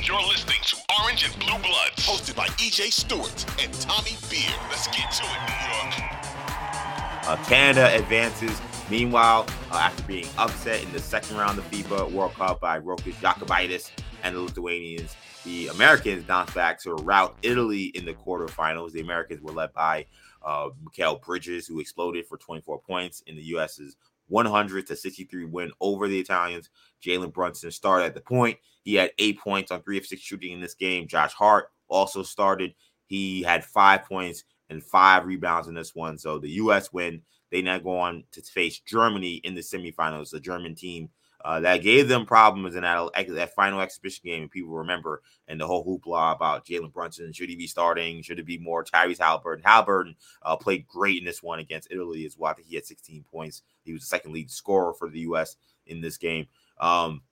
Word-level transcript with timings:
You're 0.00 0.20
listening 0.22 0.58
to 0.64 0.76
Orange 1.00 1.24
and 1.24 1.32
Blue 1.38 1.58
Bloods, 1.58 2.06
hosted 2.06 2.34
by 2.34 2.46
EJ 2.46 2.92
Stewart 2.92 3.46
and 3.62 3.72
Tommy 3.74 4.16
Beer. 4.28 4.50
Let's 4.68 4.88
get 4.88 5.10
to 5.12 5.22
it, 5.22 5.40
New 5.46 5.54
York. 5.68 7.28
Uh, 7.28 7.36
Canada 7.46 7.94
advances. 7.94 8.60
Meanwhile, 8.90 9.46
uh, 9.70 9.76
after 9.76 10.02
being 10.04 10.26
upset 10.38 10.82
in 10.82 10.90
the 10.92 10.98
second 10.98 11.36
round 11.36 11.58
of 11.58 11.70
FIBA 11.70 12.10
World 12.10 12.34
Cup 12.34 12.60
by 12.60 12.80
Rokas 12.80 13.14
Jokubaitis 13.14 13.92
and 14.24 14.34
the 14.34 14.40
Lithuanians, 14.40 15.14
the 15.44 15.68
Americans 15.68 16.24
bounced 16.24 16.54
back 16.54 16.80
to 16.82 16.94
rout 16.94 17.36
Italy 17.42 17.84
in 17.94 18.04
the 18.04 18.14
quarterfinals. 18.14 18.90
The 18.92 19.00
Americans 19.00 19.40
were 19.40 19.52
led 19.52 19.72
by 19.72 20.06
uh, 20.44 20.70
Mikal 20.84 21.22
Bridges, 21.22 21.66
who 21.66 21.78
exploded 21.78 22.26
for 22.26 22.38
24 22.38 22.80
points 22.80 23.22
in 23.26 23.36
the 23.36 23.42
U.S.'s 23.42 23.96
100 24.32 24.86
to 24.86 24.96
63 24.96 25.44
win 25.44 25.70
over 25.80 26.08
the 26.08 26.18
Italians. 26.18 26.70
Jalen 27.04 27.32
Brunson 27.32 27.70
started 27.70 28.06
at 28.06 28.14
the 28.14 28.20
point. 28.20 28.58
He 28.82 28.94
had 28.94 29.12
eight 29.18 29.38
points 29.38 29.70
on 29.70 29.82
three 29.82 29.98
of 29.98 30.06
six 30.06 30.22
shooting 30.22 30.52
in 30.52 30.60
this 30.60 30.74
game. 30.74 31.06
Josh 31.06 31.34
Hart 31.34 31.70
also 31.88 32.22
started. 32.22 32.74
He 33.06 33.42
had 33.42 33.64
five 33.64 34.04
points 34.04 34.44
and 34.70 34.82
five 34.82 35.26
rebounds 35.26 35.68
in 35.68 35.74
this 35.74 35.94
one. 35.94 36.18
So 36.18 36.38
the 36.38 36.50
U.S. 36.50 36.92
win. 36.92 37.22
They 37.50 37.60
now 37.60 37.78
go 37.78 37.98
on 37.98 38.24
to 38.32 38.40
face 38.40 38.80
Germany 38.80 39.34
in 39.44 39.54
the 39.54 39.60
semifinals. 39.60 40.30
The 40.30 40.40
German 40.40 40.74
team 40.74 41.10
uh, 41.44 41.60
that 41.60 41.82
gave 41.82 42.08
them 42.08 42.24
problems 42.24 42.76
in 42.76 42.82
that, 42.82 43.10
that 43.28 43.54
final 43.54 43.80
exhibition 43.80 44.22
game. 44.24 44.48
People 44.48 44.72
remember 44.72 45.22
and 45.48 45.60
the 45.60 45.66
whole 45.66 45.84
hoopla 45.84 46.34
about 46.34 46.64
Jalen 46.64 46.92
Brunson. 46.92 47.32
Should 47.32 47.48
he 47.48 47.56
be 47.56 47.66
starting? 47.66 48.22
Should 48.22 48.38
it 48.38 48.46
be 48.46 48.58
more 48.58 48.84
Tyrese 48.84 49.18
Haliburton? 49.18 49.62
Haliburton 49.62 50.14
uh, 50.42 50.56
played 50.56 50.86
great 50.86 51.18
in 51.18 51.24
this 51.24 51.42
one 51.42 51.58
against 51.58 51.88
Italy 51.90 52.24
as 52.24 52.36
well. 52.38 52.50
I 52.50 52.54
think 52.54 52.68
he 52.68 52.76
had 52.76 52.86
16 52.86 53.24
points. 53.30 53.62
He 53.84 53.92
was 53.92 54.02
the 54.02 54.06
second 54.06 54.32
lead 54.32 54.50
scorer 54.50 54.94
for 54.94 55.08
the 55.10 55.20
U.S. 55.20 55.56
in 55.86 56.00
this 56.00 56.16
game. 56.16 56.46
Um, 56.80 57.22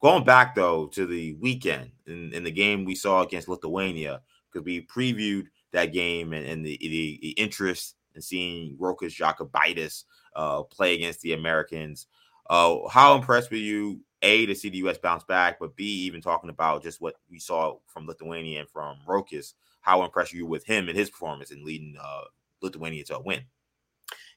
going 0.00 0.24
back 0.24 0.54
though 0.54 0.86
to 0.88 1.06
the 1.06 1.34
weekend 1.34 1.90
in, 2.06 2.32
in 2.32 2.44
the 2.44 2.50
game 2.50 2.84
we 2.84 2.94
saw 2.94 3.22
against 3.22 3.48
Lithuania, 3.48 4.22
because 4.50 4.64
we 4.64 4.82
previewed 4.86 5.46
that 5.72 5.92
game 5.92 6.32
and, 6.32 6.46
and 6.46 6.64
the, 6.64 6.78
the, 6.80 7.18
the 7.20 7.30
interest 7.30 7.96
in 8.14 8.22
seeing 8.22 8.76
Rokas 8.76 9.16
Jokubaitis 9.16 10.04
uh, 10.34 10.62
play 10.62 10.94
against 10.94 11.20
the 11.20 11.34
Americans. 11.34 12.06
Uh, 12.48 12.88
how 12.88 13.14
impressed 13.14 13.50
were 13.50 13.56
you, 13.56 14.00
A, 14.22 14.46
to 14.46 14.54
see 14.54 14.70
the 14.70 14.78
U.S. 14.78 14.98
bounce 14.98 15.24
back, 15.24 15.58
but 15.58 15.76
B, 15.76 15.84
even 15.84 16.20
talking 16.20 16.50
about 16.50 16.82
just 16.82 17.00
what 17.00 17.16
we 17.30 17.38
saw 17.38 17.78
from 17.86 18.06
Lithuania 18.06 18.60
and 18.60 18.68
from 18.68 18.96
Rokas, 19.06 19.54
how 19.80 20.02
impressed 20.02 20.32
were 20.32 20.38
you 20.38 20.46
with 20.46 20.64
him 20.64 20.88
and 20.88 20.96
his 20.96 21.10
performance 21.10 21.50
in 21.50 21.64
leading 21.64 21.96
uh, 22.00 22.22
Lithuania 22.62 23.04
to 23.04 23.16
a 23.16 23.22
win? 23.22 23.42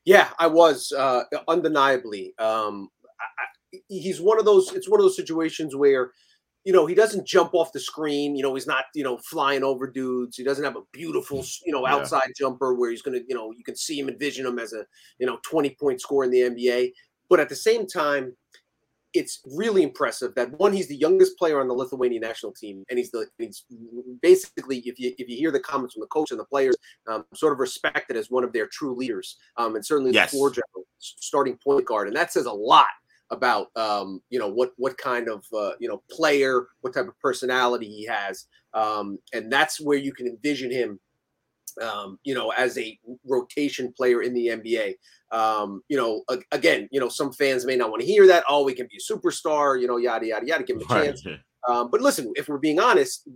Yeah, 0.03 0.29
I 0.39 0.47
was 0.47 0.91
uh, 0.91 1.23
undeniably. 1.47 2.33
Um, 2.39 2.89
I, 3.19 3.77
he's 3.87 4.19
one 4.19 4.39
of 4.39 4.45
those. 4.45 4.73
It's 4.73 4.89
one 4.89 4.99
of 4.99 5.03
those 5.03 5.15
situations 5.15 5.75
where, 5.75 6.11
you 6.63 6.73
know, 6.73 6.87
he 6.87 6.95
doesn't 6.95 7.27
jump 7.27 7.53
off 7.53 7.71
the 7.71 7.79
screen. 7.79 8.35
You 8.35 8.41
know, 8.41 8.55
he's 8.55 8.65
not 8.65 8.85
you 8.95 9.03
know 9.03 9.17
flying 9.17 9.63
over 9.63 9.87
dudes. 9.87 10.37
He 10.37 10.43
doesn't 10.43 10.65
have 10.65 10.75
a 10.75 10.81
beautiful 10.91 11.45
you 11.65 11.71
know 11.71 11.85
outside 11.85 12.23
yeah. 12.27 12.45
jumper 12.47 12.73
where 12.73 12.89
he's 12.89 13.03
gonna 13.03 13.19
you 13.27 13.35
know 13.35 13.51
you 13.51 13.63
can 13.63 13.75
see 13.75 13.99
him 13.99 14.09
envision 14.09 14.45
him 14.45 14.57
as 14.57 14.73
a 14.73 14.85
you 15.19 15.27
know 15.27 15.37
twenty 15.43 15.75
point 15.79 16.01
score 16.01 16.23
in 16.23 16.31
the 16.31 16.41
NBA. 16.41 16.91
But 17.31 17.39
at 17.39 17.47
the 17.47 17.55
same 17.55 17.87
time, 17.87 18.35
it's 19.13 19.39
really 19.45 19.83
impressive 19.83 20.35
that 20.35 20.51
one, 20.59 20.73
he's 20.73 20.89
the 20.89 20.97
youngest 20.97 21.37
player 21.37 21.61
on 21.61 21.69
the 21.69 21.73
Lithuanian 21.73 22.21
national 22.21 22.51
team, 22.51 22.83
and 22.89 22.99
he's 22.99 23.09
the 23.09 23.25
he's 23.37 23.63
basically, 24.21 24.79
if 24.79 24.99
you 24.99 25.13
if 25.17 25.29
you 25.29 25.37
hear 25.37 25.49
the 25.49 25.59
comments 25.61 25.93
from 25.93 26.01
the 26.01 26.07
coach 26.07 26.31
and 26.31 26.39
the 26.39 26.45
players, 26.45 26.75
um, 27.07 27.23
sort 27.33 27.53
of 27.53 27.59
respected 27.59 28.17
as 28.17 28.29
one 28.29 28.43
of 28.43 28.51
their 28.51 28.67
true 28.67 28.93
leaders, 28.93 29.37
um, 29.55 29.75
and 29.75 29.85
certainly 29.85 30.11
yes. 30.11 30.31
the 30.31 30.37
floor 30.37 30.49
general, 30.49 30.85
starting 30.99 31.57
point 31.63 31.85
guard, 31.85 32.07
and 32.07 32.15
that 32.17 32.33
says 32.33 32.47
a 32.47 32.51
lot 32.51 32.87
about 33.29 33.67
um, 33.77 34.21
you 34.29 34.37
know 34.37 34.49
what 34.49 34.73
what 34.75 34.97
kind 34.97 35.29
of 35.29 35.45
uh, 35.57 35.71
you 35.79 35.87
know 35.87 36.03
player, 36.11 36.67
what 36.81 36.93
type 36.93 37.07
of 37.07 37.17
personality 37.21 37.87
he 37.87 38.05
has, 38.05 38.47
um, 38.73 39.17
and 39.31 39.49
that's 39.49 39.79
where 39.79 39.97
you 39.97 40.11
can 40.11 40.27
envision 40.27 40.69
him 40.69 40.99
um, 41.81 42.17
you 42.23 42.33
know, 42.33 42.51
as 42.51 42.77
a 42.77 42.97
rotation 43.25 43.93
player 43.95 44.21
in 44.21 44.33
the 44.33 44.47
NBA. 44.47 44.95
Um, 45.31 45.81
you 45.87 45.97
know, 45.97 46.23
again, 46.51 46.89
you 46.91 46.99
know, 46.99 47.09
some 47.09 47.31
fans 47.31 47.65
may 47.65 47.75
not 47.75 47.89
want 47.89 48.01
to 48.01 48.07
hear 48.07 48.27
that. 48.27 48.43
Oh, 48.49 48.63
we 48.63 48.73
can 48.73 48.87
be 48.87 48.97
a 48.97 49.13
superstar, 49.13 49.79
you 49.79 49.87
know, 49.87 49.97
yada 49.97 50.27
yada 50.27 50.45
yada. 50.45 50.63
Give 50.63 50.77
him 50.77 50.83
a 50.89 50.93
chance. 50.93 51.25
Um, 51.67 51.89
but 51.91 52.01
listen, 52.01 52.31
if 52.35 52.47
we're 52.47 52.57
being 52.57 52.79
honest, 52.79 53.29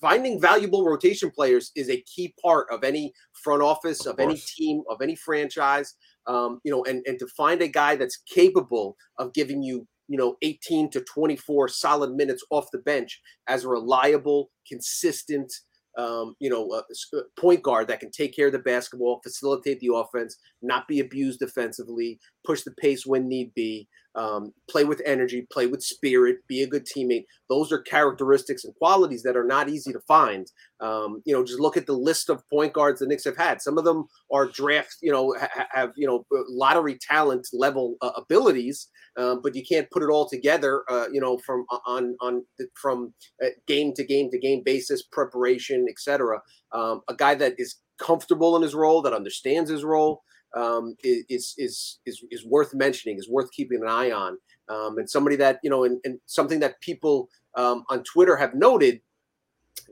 finding 0.00 0.40
valuable 0.40 0.84
rotation 0.84 1.30
players 1.30 1.70
is 1.76 1.90
a 1.90 2.00
key 2.02 2.34
part 2.42 2.66
of 2.70 2.84
any 2.84 3.12
front 3.32 3.62
office, 3.62 4.06
of, 4.06 4.14
of 4.14 4.20
any 4.20 4.36
team, 4.38 4.82
of 4.88 5.02
any 5.02 5.14
franchise. 5.14 5.94
Um, 6.26 6.60
you 6.64 6.70
know, 6.70 6.84
and 6.84 7.02
and 7.06 7.18
to 7.18 7.26
find 7.36 7.60
a 7.62 7.68
guy 7.68 7.96
that's 7.96 8.22
capable 8.32 8.96
of 9.18 9.32
giving 9.34 9.62
you 9.62 9.86
you 10.08 10.18
know 10.18 10.36
18 10.42 10.90
to 10.90 11.00
24 11.02 11.68
solid 11.68 12.14
minutes 12.14 12.44
off 12.50 12.66
the 12.72 12.78
bench 12.78 13.20
as 13.46 13.64
a 13.64 13.68
reliable 13.68 14.50
consistent 14.66 15.52
um, 15.96 16.34
you 16.38 16.50
know, 16.50 16.70
a, 16.72 17.16
a 17.16 17.22
point 17.40 17.62
guard 17.62 17.88
that 17.88 18.00
can 18.00 18.10
take 18.10 18.34
care 18.34 18.46
of 18.46 18.52
the 18.52 18.58
basketball, 18.60 19.20
facilitate 19.22 19.80
the 19.80 19.92
offense, 19.94 20.36
not 20.62 20.86
be 20.88 21.00
abused 21.00 21.40
defensively, 21.40 22.18
push 22.44 22.62
the 22.62 22.72
pace 22.72 23.06
when 23.06 23.28
need 23.28 23.52
be, 23.54 23.88
um, 24.14 24.52
play 24.68 24.84
with 24.84 25.00
energy, 25.06 25.46
play 25.52 25.66
with 25.66 25.82
spirit, 25.82 26.38
be 26.48 26.62
a 26.62 26.66
good 26.66 26.86
teammate. 26.86 27.24
Those 27.48 27.70
are 27.72 27.80
characteristics 27.80 28.64
and 28.64 28.74
qualities 28.74 29.22
that 29.22 29.36
are 29.36 29.44
not 29.44 29.68
easy 29.68 29.92
to 29.92 30.00
find. 30.00 30.46
Um, 30.80 31.22
you 31.24 31.34
know, 31.34 31.44
just 31.44 31.60
look 31.60 31.76
at 31.76 31.86
the 31.86 31.92
list 31.92 32.28
of 32.28 32.42
point 32.48 32.72
guards 32.72 33.00
the 33.00 33.06
Knicks 33.06 33.24
have 33.24 33.36
had. 33.36 33.62
Some 33.62 33.78
of 33.78 33.84
them 33.84 34.06
are 34.32 34.46
draft, 34.46 34.96
you 35.00 35.12
know, 35.12 35.34
ha- 35.38 35.66
have 35.70 35.92
you 35.96 36.06
know 36.06 36.24
lottery 36.48 36.98
talent 37.00 37.46
level 37.52 37.96
uh, 38.02 38.12
abilities, 38.16 38.88
um, 39.16 39.40
but 39.42 39.54
you 39.54 39.62
can't 39.64 39.90
put 39.90 40.02
it 40.02 40.10
all 40.10 40.28
together. 40.28 40.82
Uh, 40.88 41.06
you 41.12 41.20
know, 41.20 41.38
from 41.38 41.64
on 41.86 42.16
on 42.20 42.42
from 42.80 43.14
uh, 43.44 43.48
game 43.66 43.92
to 43.94 44.04
game 44.04 44.30
to 44.30 44.38
game 44.38 44.62
basis, 44.64 45.02
preparation, 45.02 45.86
etc. 45.88 46.40
Um, 46.72 47.02
a 47.08 47.14
guy 47.14 47.34
that 47.36 47.54
is 47.58 47.76
comfortable 47.98 48.56
in 48.56 48.62
his 48.62 48.74
role, 48.74 49.02
that 49.02 49.12
understands 49.12 49.70
his 49.70 49.84
role 49.84 50.22
um, 50.54 50.96
is, 51.02 51.54
is 51.58 51.98
is 52.06 52.24
is 52.30 52.44
worth 52.44 52.74
mentioning, 52.74 53.18
is 53.18 53.28
worth 53.28 53.50
keeping 53.52 53.82
an 53.82 53.88
eye 53.88 54.10
on, 54.10 54.38
um, 54.68 54.98
and 54.98 55.08
somebody 55.08 55.36
that 55.36 55.58
you 55.62 55.70
know, 55.70 55.84
and, 55.84 56.00
and 56.04 56.18
something 56.26 56.60
that 56.60 56.80
people 56.80 57.28
um, 57.56 57.84
on 57.90 58.02
Twitter 58.04 58.36
have 58.36 58.54
noted. 58.54 59.00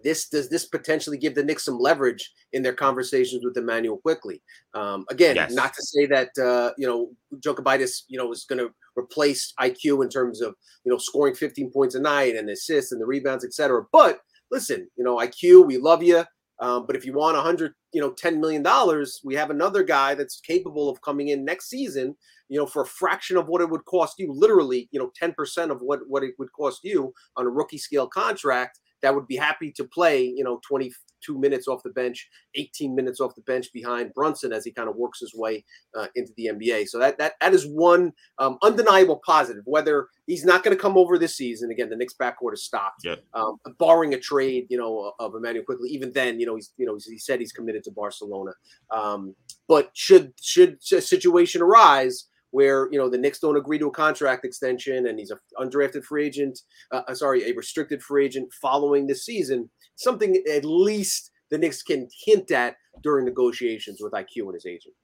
This 0.04 0.28
does 0.28 0.48
this 0.48 0.66
potentially 0.66 1.18
give 1.18 1.34
the 1.34 1.42
Knicks 1.42 1.64
some 1.64 1.78
leverage 1.78 2.32
in 2.52 2.62
their 2.62 2.72
conversations 2.72 3.44
with 3.44 3.56
Immanuel 3.56 3.96
Quickley? 3.98 4.42
Um, 4.74 5.04
again, 5.10 5.34
yes. 5.34 5.52
not 5.52 5.74
to 5.74 5.82
say 5.82 6.06
that 6.06 6.30
uh, 6.38 6.72
you 6.76 6.86
know 6.86 7.10
Jokubaitis, 7.40 8.02
you 8.08 8.18
know, 8.18 8.30
is 8.30 8.44
going 8.44 8.60
to 8.60 8.72
replace 8.96 9.52
IQ 9.60 10.04
in 10.04 10.08
terms 10.08 10.40
of 10.40 10.54
you 10.84 10.92
know 10.92 10.98
scoring 10.98 11.34
15 11.34 11.70
points 11.72 11.94
a 11.94 12.00
night 12.00 12.36
and 12.36 12.48
assists 12.50 12.92
and 12.92 13.00
the 13.00 13.06
rebounds, 13.06 13.44
etc. 13.44 13.84
But 13.92 14.20
listen, 14.50 14.88
you 14.96 15.04
know, 15.04 15.16
IQ, 15.16 15.66
we 15.66 15.78
love 15.78 16.02
you. 16.02 16.24
Um, 16.60 16.86
but 16.86 16.96
if 16.96 17.04
you 17.06 17.12
want 17.12 17.36
100, 17.36 17.72
you 17.92 18.00
know, 18.00 18.12
10 18.12 18.40
million 18.40 18.62
dollars, 18.62 19.20
we 19.24 19.34
have 19.36 19.50
another 19.50 19.82
guy 19.82 20.14
that's 20.14 20.40
capable 20.40 20.88
of 20.90 21.00
coming 21.02 21.28
in 21.28 21.44
next 21.44 21.68
season, 21.68 22.16
you 22.48 22.58
know, 22.58 22.66
for 22.66 22.82
a 22.82 22.86
fraction 22.86 23.36
of 23.36 23.46
what 23.48 23.60
it 23.62 23.70
would 23.70 23.84
cost 23.84 24.14
you, 24.18 24.32
literally, 24.32 24.88
you 24.90 24.98
know, 24.98 25.10
10% 25.20 25.70
of 25.70 25.80
what 25.82 26.00
what 26.08 26.24
it 26.24 26.34
would 26.38 26.52
cost 26.52 26.80
you 26.82 27.12
on 27.36 27.46
a 27.46 27.50
rookie 27.50 27.78
scale 27.78 28.08
contract 28.08 28.80
that 29.02 29.14
would 29.14 29.26
be 29.28 29.36
happy 29.36 29.70
to 29.72 29.84
play, 29.84 30.24
you 30.24 30.42
know, 30.42 30.60
20 30.68 30.92
22 31.24 31.38
minutes 31.38 31.68
off 31.68 31.82
the 31.82 31.90
bench, 31.90 32.28
18 32.54 32.94
minutes 32.94 33.20
off 33.20 33.34
the 33.34 33.42
bench 33.42 33.72
behind 33.72 34.14
Brunson 34.14 34.52
as 34.52 34.64
he 34.64 34.70
kind 34.70 34.88
of 34.88 34.96
works 34.96 35.20
his 35.20 35.34
way 35.34 35.64
uh, 35.96 36.06
into 36.14 36.32
the 36.36 36.46
NBA. 36.46 36.88
So 36.88 36.98
that 36.98 37.18
that 37.18 37.34
that 37.40 37.54
is 37.54 37.66
one 37.66 38.12
um, 38.38 38.58
undeniable 38.62 39.20
positive. 39.24 39.62
Whether 39.66 40.08
he's 40.26 40.44
not 40.44 40.62
going 40.62 40.76
to 40.76 40.80
come 40.80 40.96
over 40.96 41.18
this 41.18 41.36
season 41.36 41.70
again, 41.70 41.90
the 41.90 41.96
Knicks 41.96 42.14
backcourt 42.20 42.54
is 42.54 42.64
stocked. 42.64 43.04
Yep. 43.04 43.22
Um, 43.34 43.58
barring 43.78 44.14
a 44.14 44.18
trade, 44.18 44.66
you 44.68 44.78
know, 44.78 45.12
of 45.18 45.34
Immanuel 45.34 45.64
Quickley. 45.64 45.90
Even 45.90 46.12
then, 46.12 46.40
you 46.40 46.46
know, 46.46 46.56
he's 46.56 46.72
you 46.76 46.86
know 46.86 46.98
he 47.06 47.18
said 47.18 47.40
he's 47.40 47.52
committed 47.52 47.84
to 47.84 47.90
Barcelona. 47.90 48.52
Um, 48.90 49.34
but 49.66 49.90
should 49.94 50.32
should 50.40 50.78
a 50.92 51.00
situation 51.00 51.62
arise 51.62 52.28
where 52.50 52.88
you 52.90 52.98
know 52.98 53.08
the 53.08 53.18
Knicks 53.18 53.40
don't 53.40 53.56
agree 53.56 53.78
to 53.78 53.88
a 53.88 53.92
contract 53.92 54.44
extension 54.44 55.06
and 55.06 55.18
he's 55.18 55.30
a 55.30 55.38
undrafted 55.62 56.04
free 56.04 56.26
agent, 56.26 56.60
uh, 56.92 57.02
uh, 57.06 57.14
sorry, 57.14 57.48
a 57.48 57.54
restricted 57.54 58.02
free 58.02 58.24
agent 58.24 58.52
following 58.52 59.06
this 59.06 59.24
season, 59.24 59.68
something 59.98 60.42
at 60.50 60.64
least 60.64 61.30
the 61.50 61.58
Knicks 61.58 61.82
can 61.82 62.08
hint 62.24 62.50
at 62.50 62.76
during 63.02 63.24
negotiations 63.24 64.00
with 64.00 64.12
IQ 64.12 64.42
and 64.42 64.54
his 64.54 64.66
agent. 64.66 64.94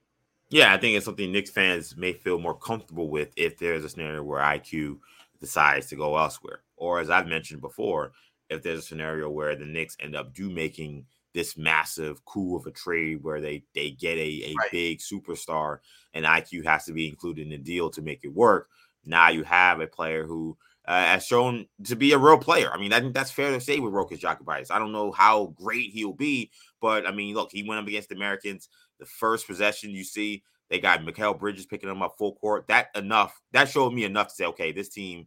Yeah, 0.51 0.73
I 0.73 0.79
think 0.79 0.97
it's 0.97 1.05
something 1.05 1.33
Knicks 1.33 1.51
fans 1.51 1.97
may 1.97 2.13
feel 2.13 2.39
more 2.39 2.57
comfortable 2.57 3.11
with 3.11 3.33
if 3.37 3.59
there's 3.59 3.85
a 3.85 3.89
scenario 3.89 4.23
where 4.23 4.41
IQ 4.41 4.99
decides 5.41 5.87
to 5.89 5.97
go 5.97 6.17
elsewhere, 6.17 6.61
or 6.77 7.01
as 7.01 7.11
I've 7.11 7.27
mentioned 7.27 7.61
before, 7.61 8.13
if 8.51 8.63
there's 8.63 8.81
a 8.81 8.83
scenario 8.83 9.29
where 9.31 9.57
the 9.57 9.65
Knicks 9.65 9.97
end 10.01 10.15
up 10.15 10.33
do 10.33 10.49
making 10.51 11.07
this 11.33 11.57
massive 11.57 12.25
coup 12.25 12.57
of 12.57 12.67
a 12.67 12.71
trade 12.71 13.23
where 13.23 13.41
they 13.41 13.65
they 13.75 13.91
get 13.91 14.17
a, 14.17 14.45
a 14.45 14.55
right. 14.57 14.71
big 14.71 14.99
superstar 15.01 15.79
and 16.13 16.25
IQ 16.25 16.65
has 16.65 16.85
to 16.85 16.93
be 16.93 17.09
included 17.09 17.43
in 17.43 17.51
the 17.51 17.59
deal 17.59 17.91
to 17.91 18.03
make 18.03 18.21
it 18.23 18.33
work. 18.33 18.69
Now 19.05 19.31
you 19.31 19.43
have 19.43 19.81
a 19.81 19.87
player 19.89 20.25
who 20.25 20.57
uh, 20.87 21.05
has 21.05 21.25
shown 21.27 21.67
to 21.85 21.97
be 21.97 22.13
a 22.13 22.19
real 22.19 22.39
player. 22.39 22.71
I 22.73 22.79
mean, 22.79 22.93
I 22.93 23.01
think 23.01 23.15
that's 23.15 23.31
fair 23.31 23.51
to 23.51 23.61
say 23.61 23.79
with 23.81 23.93
Rokas 23.93 24.21
Jokubaitis. 24.21 24.71
I 24.71 24.79
don't 24.79 24.93
know 24.93 25.13
how 25.13 25.55
great 25.57 25.91
he'll 25.91 26.13
be, 26.13 26.51
but 26.81 27.07
I 27.07 27.13
mean, 27.13 27.35
look, 27.35 27.51
he 27.53 27.63
went 27.63 27.81
up 27.81 27.87
against 27.87 28.11
the 28.11 28.17
Americans. 28.17 28.69
The 29.01 29.07
first 29.07 29.47
possession 29.47 29.91
you 29.91 30.05
see, 30.05 30.43
they 30.71 30.79
got 30.79 31.01
Mikal 31.01 31.39
Bridges 31.39 31.67
picking 31.67 31.89
him 31.89 32.03
up 32.03 32.17
full 32.19 32.35
court. 32.35 32.69
That 32.69 32.89
enough. 32.95 33.41
That 33.53 33.69
showed 33.69 33.93
me 33.93 34.05
enough 34.05 34.29
to 34.29 34.35
say, 34.35 34.45
okay, 34.47 34.73
this 34.73 34.89
team 34.89 35.27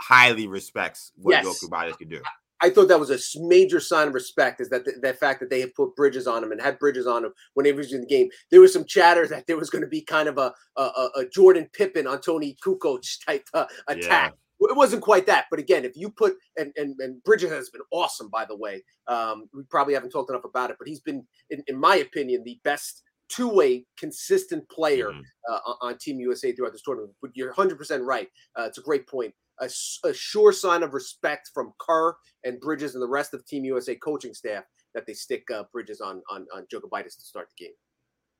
highly 0.00 0.46
respects 0.46 1.12
what 1.16 1.32
yes. 1.32 1.46
Jokubaitis 1.46 1.98
can 1.98 2.08
do. 2.08 2.22
I 2.62 2.68
thought 2.68 2.88
that 2.88 3.00
was 3.00 3.10
a 3.10 3.40
major 3.40 3.80
sign 3.80 4.08
of 4.08 4.14
respect 4.14 4.60
is 4.60 4.68
that 4.68 4.84
the, 4.84 4.92
that 5.00 5.18
fact 5.18 5.40
that 5.40 5.48
they 5.48 5.60
had 5.60 5.74
put 5.74 5.96
Bridges 5.96 6.26
on 6.26 6.44
him 6.44 6.52
and 6.52 6.60
had 6.60 6.78
Bridges 6.78 7.06
on 7.06 7.24
him 7.24 7.32
when 7.54 7.64
he 7.64 7.72
was 7.72 7.92
in 7.92 8.02
the 8.02 8.06
game. 8.06 8.28
There 8.50 8.60
was 8.60 8.72
some 8.72 8.84
chatter 8.84 9.26
that 9.28 9.46
there 9.46 9.56
was 9.56 9.70
going 9.70 9.82
to 9.82 9.88
be 9.88 10.02
kind 10.02 10.28
of 10.28 10.36
a, 10.36 10.52
a, 10.76 11.08
a 11.16 11.24
Jordan 11.32 11.70
Pippen 11.72 12.06
on 12.06 12.20
Toni 12.20 12.56
Kukoc 12.62 13.02
type 13.24 13.48
uh, 13.54 13.64
attack. 13.88 14.32
Yeah. 14.32 14.36
It 14.60 14.76
wasn't 14.76 15.02
quite 15.02 15.26
that, 15.26 15.46
but 15.50 15.58
again, 15.58 15.84
if 15.84 15.96
you 15.96 16.10
put 16.10 16.34
and 16.56 16.72
and, 16.76 16.94
and 17.00 17.22
Bridges 17.24 17.50
has 17.50 17.70
been 17.70 17.82
awesome, 17.92 18.28
by 18.30 18.44
the 18.44 18.56
way. 18.56 18.82
Um, 19.06 19.48
we 19.54 19.62
probably 19.70 19.94
haven't 19.94 20.10
talked 20.10 20.30
enough 20.30 20.44
about 20.44 20.70
it, 20.70 20.76
but 20.78 20.86
he's 20.86 21.00
been, 21.00 21.26
in, 21.50 21.62
in 21.66 21.78
my 21.78 21.96
opinion, 21.96 22.42
the 22.44 22.60
best 22.62 23.02
two-way 23.28 23.84
consistent 23.98 24.68
player 24.68 25.10
mm-hmm. 25.10 25.20
uh, 25.52 25.74
on 25.82 25.96
Team 25.98 26.20
USA 26.20 26.52
throughout 26.52 26.72
this 26.72 26.82
tournament. 26.82 27.12
But 27.22 27.30
you're 27.34 27.54
100% 27.54 28.04
right. 28.04 28.28
Uh, 28.58 28.64
it's 28.64 28.78
a 28.78 28.82
great 28.82 29.08
point 29.08 29.32
a, 29.60 29.70
a 30.04 30.14
sure 30.14 30.52
sign 30.52 30.82
of 30.82 30.94
respect 30.94 31.50
from 31.52 31.72
Kerr 31.78 32.14
and 32.44 32.60
Bridges 32.60 32.94
and 32.94 33.02
the 33.02 33.08
rest 33.08 33.34
of 33.34 33.46
Team 33.46 33.64
USA 33.64 33.94
coaching 33.94 34.34
staff 34.34 34.64
that 34.94 35.06
they 35.06 35.14
stick 35.14 35.44
uh, 35.54 35.64
Bridges 35.72 36.00
on 36.00 36.22
on 36.30 36.46
on 36.54 36.66
Jokubaitis 36.72 37.16
to 37.16 37.22
start 37.22 37.48
the 37.56 37.64
game. 37.64 37.74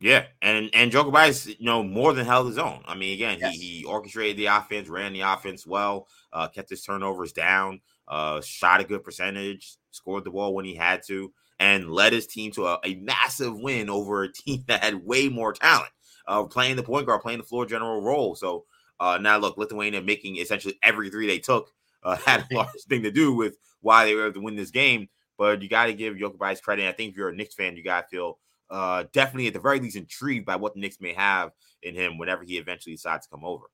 Yeah, 0.00 0.24
and 0.40 0.70
and 0.72 0.90
Jokubaitis, 0.90 1.58
you 1.58 1.66
know, 1.66 1.82
more 1.82 2.14
than 2.14 2.24
held 2.24 2.46
his 2.46 2.56
own. 2.56 2.82
I 2.86 2.94
mean, 2.94 3.12
again, 3.12 3.38
yes. 3.38 3.54
he, 3.54 3.80
he 3.80 3.84
orchestrated 3.84 4.38
the 4.38 4.46
offense, 4.46 4.88
ran 4.88 5.12
the 5.12 5.20
offense 5.20 5.66
well, 5.66 6.08
uh, 6.32 6.48
kept 6.48 6.70
his 6.70 6.82
turnovers 6.82 7.32
down, 7.32 7.82
uh, 8.08 8.40
shot 8.40 8.80
a 8.80 8.84
good 8.84 9.04
percentage, 9.04 9.76
scored 9.90 10.24
the 10.24 10.30
ball 10.30 10.54
when 10.54 10.64
he 10.64 10.74
had 10.74 11.02
to, 11.08 11.32
and 11.58 11.90
led 11.90 12.14
his 12.14 12.26
team 12.26 12.50
to 12.52 12.66
a, 12.66 12.78
a 12.82 12.94
massive 12.94 13.58
win 13.58 13.90
over 13.90 14.22
a 14.22 14.32
team 14.32 14.64
that 14.68 14.82
had 14.82 15.04
way 15.04 15.28
more 15.28 15.52
talent, 15.52 15.92
uh, 16.26 16.44
playing 16.44 16.76
the 16.76 16.82
point 16.82 17.06
guard, 17.06 17.20
playing 17.20 17.38
the 17.38 17.44
floor 17.44 17.66
general 17.66 18.00
role. 18.00 18.34
So 18.34 18.64
uh, 18.98 19.18
now, 19.20 19.36
look, 19.36 19.58
Lithuania 19.58 20.00
making 20.00 20.36
essentially 20.36 20.78
every 20.82 21.10
three 21.10 21.26
they 21.26 21.38
took 21.38 21.70
uh, 22.02 22.16
had 22.26 22.46
a 22.50 22.54
large 22.54 22.70
thing 22.88 23.02
to 23.02 23.10
do 23.10 23.34
with 23.34 23.56
why 23.82 24.06
they 24.06 24.14
were 24.14 24.24
able 24.24 24.34
to 24.34 24.40
win 24.40 24.56
this 24.56 24.70
game. 24.70 25.08
But 25.36 25.62
you 25.62 25.68
got 25.68 25.86
to 25.86 25.94
give 25.94 26.16
Jokubaitis 26.16 26.62
credit. 26.62 26.86
I 26.86 26.92
think 26.92 27.12
if 27.12 27.16
you're 27.16 27.30
a 27.30 27.34
Knicks 27.34 27.54
fan, 27.54 27.76
you 27.76 27.82
got 27.82 28.02
to 28.02 28.08
feel 28.08 28.38
uh, 28.70 29.04
definitely 29.12 29.48
at 29.48 29.54
the 29.54 29.60
very 29.60 29.80
least 29.80 29.96
intrigued 29.96 30.46
by 30.46 30.56
what 30.56 30.74
the 30.74 30.80
Knicks 30.80 31.00
may 31.00 31.12
have 31.12 31.50
in 31.82 31.94
him 31.94 32.18
whenever 32.18 32.42
he 32.42 32.58
eventually 32.58 32.94
decides 32.94 33.26
to 33.26 33.30
come 33.30 33.44
over 33.44 33.66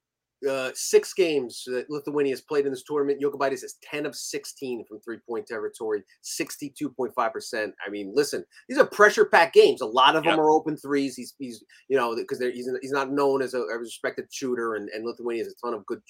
uh, 0.49 0.71
six 0.75 1.15
games 1.15 1.65
that 1.67 1.89
Lithuania 1.89 2.33
has 2.33 2.41
played 2.41 2.67
in 2.67 2.73
this 2.73 2.83
tournament. 2.83 3.21
Jokubaitis 3.21 3.65
is 3.65 3.77
10 3.83 4.07
of 4.07 4.15
16 4.15 4.85
from 4.87 5.01
three 5.01 5.19
point 5.27 5.47
territory, 5.47 6.03
62.5%. 6.25 7.73
I 7.85 7.91
mean, 7.91 8.13
listen, 8.15 8.45
these 8.69 8.79
are 8.79 8.87
pressure 8.87 9.25
packed 9.25 9.55
games. 9.55 9.81
A 9.81 9.87
lot 9.87 10.15
of 10.15 10.25
yep. 10.25 10.35
them 10.35 10.41
are 10.41 10.51
open 10.51 10.77
threes. 10.77 11.17
He's, 11.17 11.35
he's 11.39 11.65
you 11.89 11.97
know, 11.97 12.15
because 12.15 12.39
he's, 12.39 12.69
he's 12.83 12.93
not 12.93 13.11
known 13.11 13.43
as 13.43 13.55
a, 13.55 13.61
a, 13.61 13.79
respected 13.79 14.27
shooter, 14.31 14.75
and, 14.75 14.89
and 14.91 15.07
Lithuania 15.07 15.45
has 15.45 15.53
a 15.53 15.67
ton 15.67 15.75
of 15.75 15.87
good, 15.87 16.01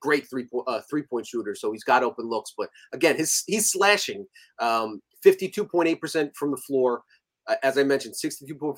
great 0.00 0.28
three 0.28 0.44
point 0.44 0.64
uh, 0.68 0.80
three 0.88 1.02
point 1.02 1.26
shooters. 1.26 1.60
So 1.60 1.72
he's 1.72 1.84
got 1.84 2.02
open 2.02 2.28
looks. 2.28 2.54
But 2.56 2.70
again, 2.92 3.16
his 3.16 3.42
he's 3.46 3.70
slashing 3.70 4.26
um, 4.60 5.00
52.8% 5.24 6.30
from 6.36 6.50
the 6.50 6.56
floor, 6.56 7.02
as 7.62 7.78
I 7.78 7.82
mentioned, 7.82 8.14
62.5% 8.14 8.76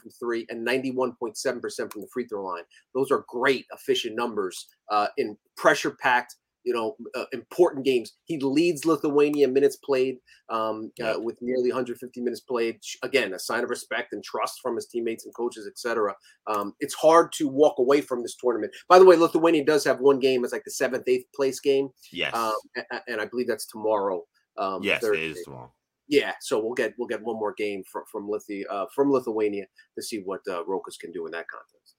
from 0.00 0.10
three 0.10 0.46
and 0.48 0.66
91.7% 0.66 1.92
from 1.92 2.00
the 2.00 2.08
free 2.12 2.26
throw 2.26 2.44
line. 2.44 2.64
Those 2.94 3.10
are 3.10 3.24
great, 3.28 3.66
efficient 3.72 4.16
numbers 4.16 4.66
uh, 4.90 5.08
in 5.16 5.36
pressure 5.56 5.92
packed, 6.00 6.36
you 6.64 6.72
know, 6.72 6.96
uh, 7.14 7.24
important 7.32 7.84
games. 7.84 8.12
He 8.24 8.38
leads 8.38 8.86
Lithuania 8.86 9.48
minutes 9.48 9.76
played 9.76 10.16
um, 10.48 10.90
uh, 11.02 11.14
with 11.18 11.38
nearly 11.42 11.70
150 11.70 12.20
minutes 12.20 12.40
played. 12.40 12.78
Again, 13.02 13.34
a 13.34 13.38
sign 13.38 13.64
of 13.64 13.70
respect 13.70 14.12
and 14.12 14.24
trust 14.24 14.60
from 14.62 14.76
his 14.76 14.86
teammates 14.86 15.26
and 15.26 15.34
coaches, 15.34 15.66
etc. 15.66 16.14
Um, 16.46 16.74
it's 16.80 16.94
hard 16.94 17.32
to 17.32 17.48
walk 17.48 17.78
away 17.78 18.00
from 18.00 18.22
this 18.22 18.36
tournament. 18.36 18.72
By 18.88 18.98
the 18.98 19.04
way, 19.04 19.16
Lithuania 19.16 19.64
does 19.64 19.84
have 19.84 20.00
one 20.00 20.18
game. 20.18 20.42
It's 20.42 20.52
like 20.52 20.64
the 20.64 20.70
seventh, 20.70 21.06
eighth 21.06 21.26
place 21.34 21.60
game. 21.60 21.90
Yes. 22.12 22.34
Um, 22.34 22.54
and, 22.76 23.00
and, 23.08 23.20
I 23.20 23.26
believe 23.26 23.46
that's 23.46 23.66
tomorrow. 23.66 24.22
Um, 24.56 24.82
yes, 24.82 25.00
Thursday. 25.02 25.26
it 25.26 25.36
is 25.36 25.42
tomorrow. 25.44 25.72
Yeah, 26.08 26.32
so 26.40 26.58
we'll 26.58 26.74
get 26.74 26.94
we'll 26.98 27.08
get 27.08 27.22
one 27.22 27.36
more 27.36 27.54
game 27.56 27.82
from 27.90 28.02
from 28.10 28.28
Lithi, 28.28 28.62
uh, 28.70 28.86
from 28.94 29.10
Lithuania 29.10 29.64
to 29.96 30.02
see 30.02 30.22
what 30.24 30.40
uh, 30.48 30.62
Rokas 30.64 30.98
can 31.00 31.12
do 31.12 31.26
in 31.26 31.32
that 31.32 31.48
contest. 31.48 31.96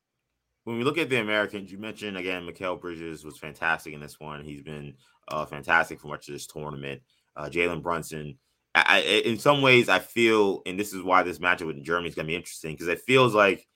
When 0.64 0.78
we 0.78 0.84
look 0.84 0.98
at 0.98 1.10
the 1.10 1.20
Americans, 1.20 1.72
you 1.72 1.78
mentioned 1.78 2.18
again, 2.18 2.48
Mikal 2.48 2.80
Bridges 2.80 3.24
was 3.24 3.38
fantastic 3.38 3.94
in 3.94 4.00
this 4.00 4.20
one. 4.20 4.44
He's 4.44 4.62
been 4.62 4.96
uh, 5.28 5.46
fantastic 5.46 6.00
for 6.00 6.08
much 6.08 6.28
of 6.28 6.34
this 6.34 6.48
tournament. 6.48 7.02
Uh, 7.36 7.50
Jalen 7.50 7.84
Brunson, 7.84 8.38
I, 8.74 8.84
I, 8.88 9.00
in 9.00 9.38
some 9.38 9.62
ways, 9.62 9.90
I 9.90 10.00
feel, 10.00 10.62
and 10.66 10.80
this 10.80 10.94
is 10.94 11.04
why 11.04 11.24
this 11.24 11.40
matchup 11.40 11.68
with 11.68 11.84
Germany 11.84 12.10
is 12.10 12.16
going 12.16 12.26
to 12.26 12.32
be 12.32 12.36
interesting 12.36 12.74
because 12.74 12.88
it 12.88 13.02
feels 13.06 13.36
like 13.36 13.68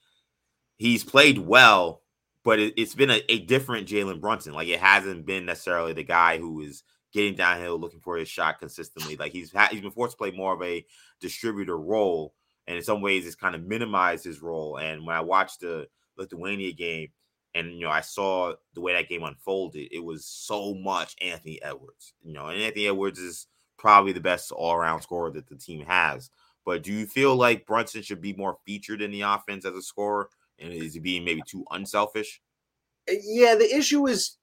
he's 0.78 1.04
played 1.04 1.38
well, 1.38 2.02
but 2.42 2.58
it, 2.58 2.78
has 2.78 2.94
been 2.94 3.10
a, 3.10 3.22
a 3.28 3.40
different 3.40 3.86
Jalen 3.86 4.20
Brunson. 4.20 4.54
Like 4.54 4.68
it 4.68 4.80
hasn't 4.80 5.26
been 5.26 5.46
necessarily 5.46 5.92
the 5.92 6.04
guy 6.04 6.38
who 6.38 6.60
is 6.60 6.82
getting 7.12 7.34
downhill, 7.34 7.78
looking 7.78 8.00
for 8.00 8.16
his 8.16 8.28
shot 8.28 8.58
consistently. 8.58 9.16
Like 9.16 9.32
he's 9.32 9.52
ha- 9.52 9.68
he's 9.70 9.80
been 9.80 9.90
forced 9.90 10.12
to 10.12 10.18
play 10.18 10.30
more 10.30 10.54
of 10.54 10.62
a 10.62 10.84
distributor 11.20 11.78
role, 11.78 12.34
and 12.66 12.76
in 12.76 12.82
some 12.82 13.00
ways, 13.00 13.26
it's 13.26 13.34
kind 13.34 13.54
of 13.54 13.62
minimized 13.62 14.24
his 14.24 14.42
role. 14.42 14.78
And 14.78 15.06
when 15.06 15.16
I 15.16 15.20
watched 15.20 15.60
the 15.60 15.88
Lithuania 16.16 16.72
game, 16.72 17.08
and 17.54 17.72
you 17.74 17.80
know, 17.80 17.90
I 17.90 18.00
saw 18.00 18.54
the 18.74 18.80
way 18.80 18.92
that 18.92 19.08
game 19.08 19.22
unfolded, 19.22 19.88
it 19.92 20.02
was 20.04 20.24
so 20.24 20.74
much 20.74 21.16
Anthony 21.20 21.60
Edwards. 21.62 22.14
You 22.22 22.32
know, 22.32 22.46
and 22.46 22.60
Anthony 22.60 22.86
Edwards 22.86 23.18
is 23.18 23.46
probably 23.76 24.12
the 24.12 24.20
best 24.20 24.52
all-around 24.52 25.02
scorer 25.02 25.30
that 25.30 25.48
the 25.48 25.56
team 25.56 25.84
has. 25.86 26.30
But 26.66 26.82
do 26.82 26.92
you 26.92 27.06
feel 27.06 27.34
like 27.34 27.66
Brunson 27.66 28.02
should 28.02 28.20
be 28.20 28.34
more 28.34 28.58
featured 28.66 29.00
in 29.00 29.10
the 29.10 29.22
offense 29.22 29.64
as 29.64 29.74
a 29.74 29.82
scorer? 29.82 30.28
And 30.58 30.72
is 30.72 30.92
he 30.92 31.00
being 31.00 31.24
maybe 31.24 31.42
too 31.46 31.64
unselfish? 31.70 32.40
Yeah, 33.10 33.54
the 33.54 33.74
issue 33.74 34.06
is, 34.06 34.38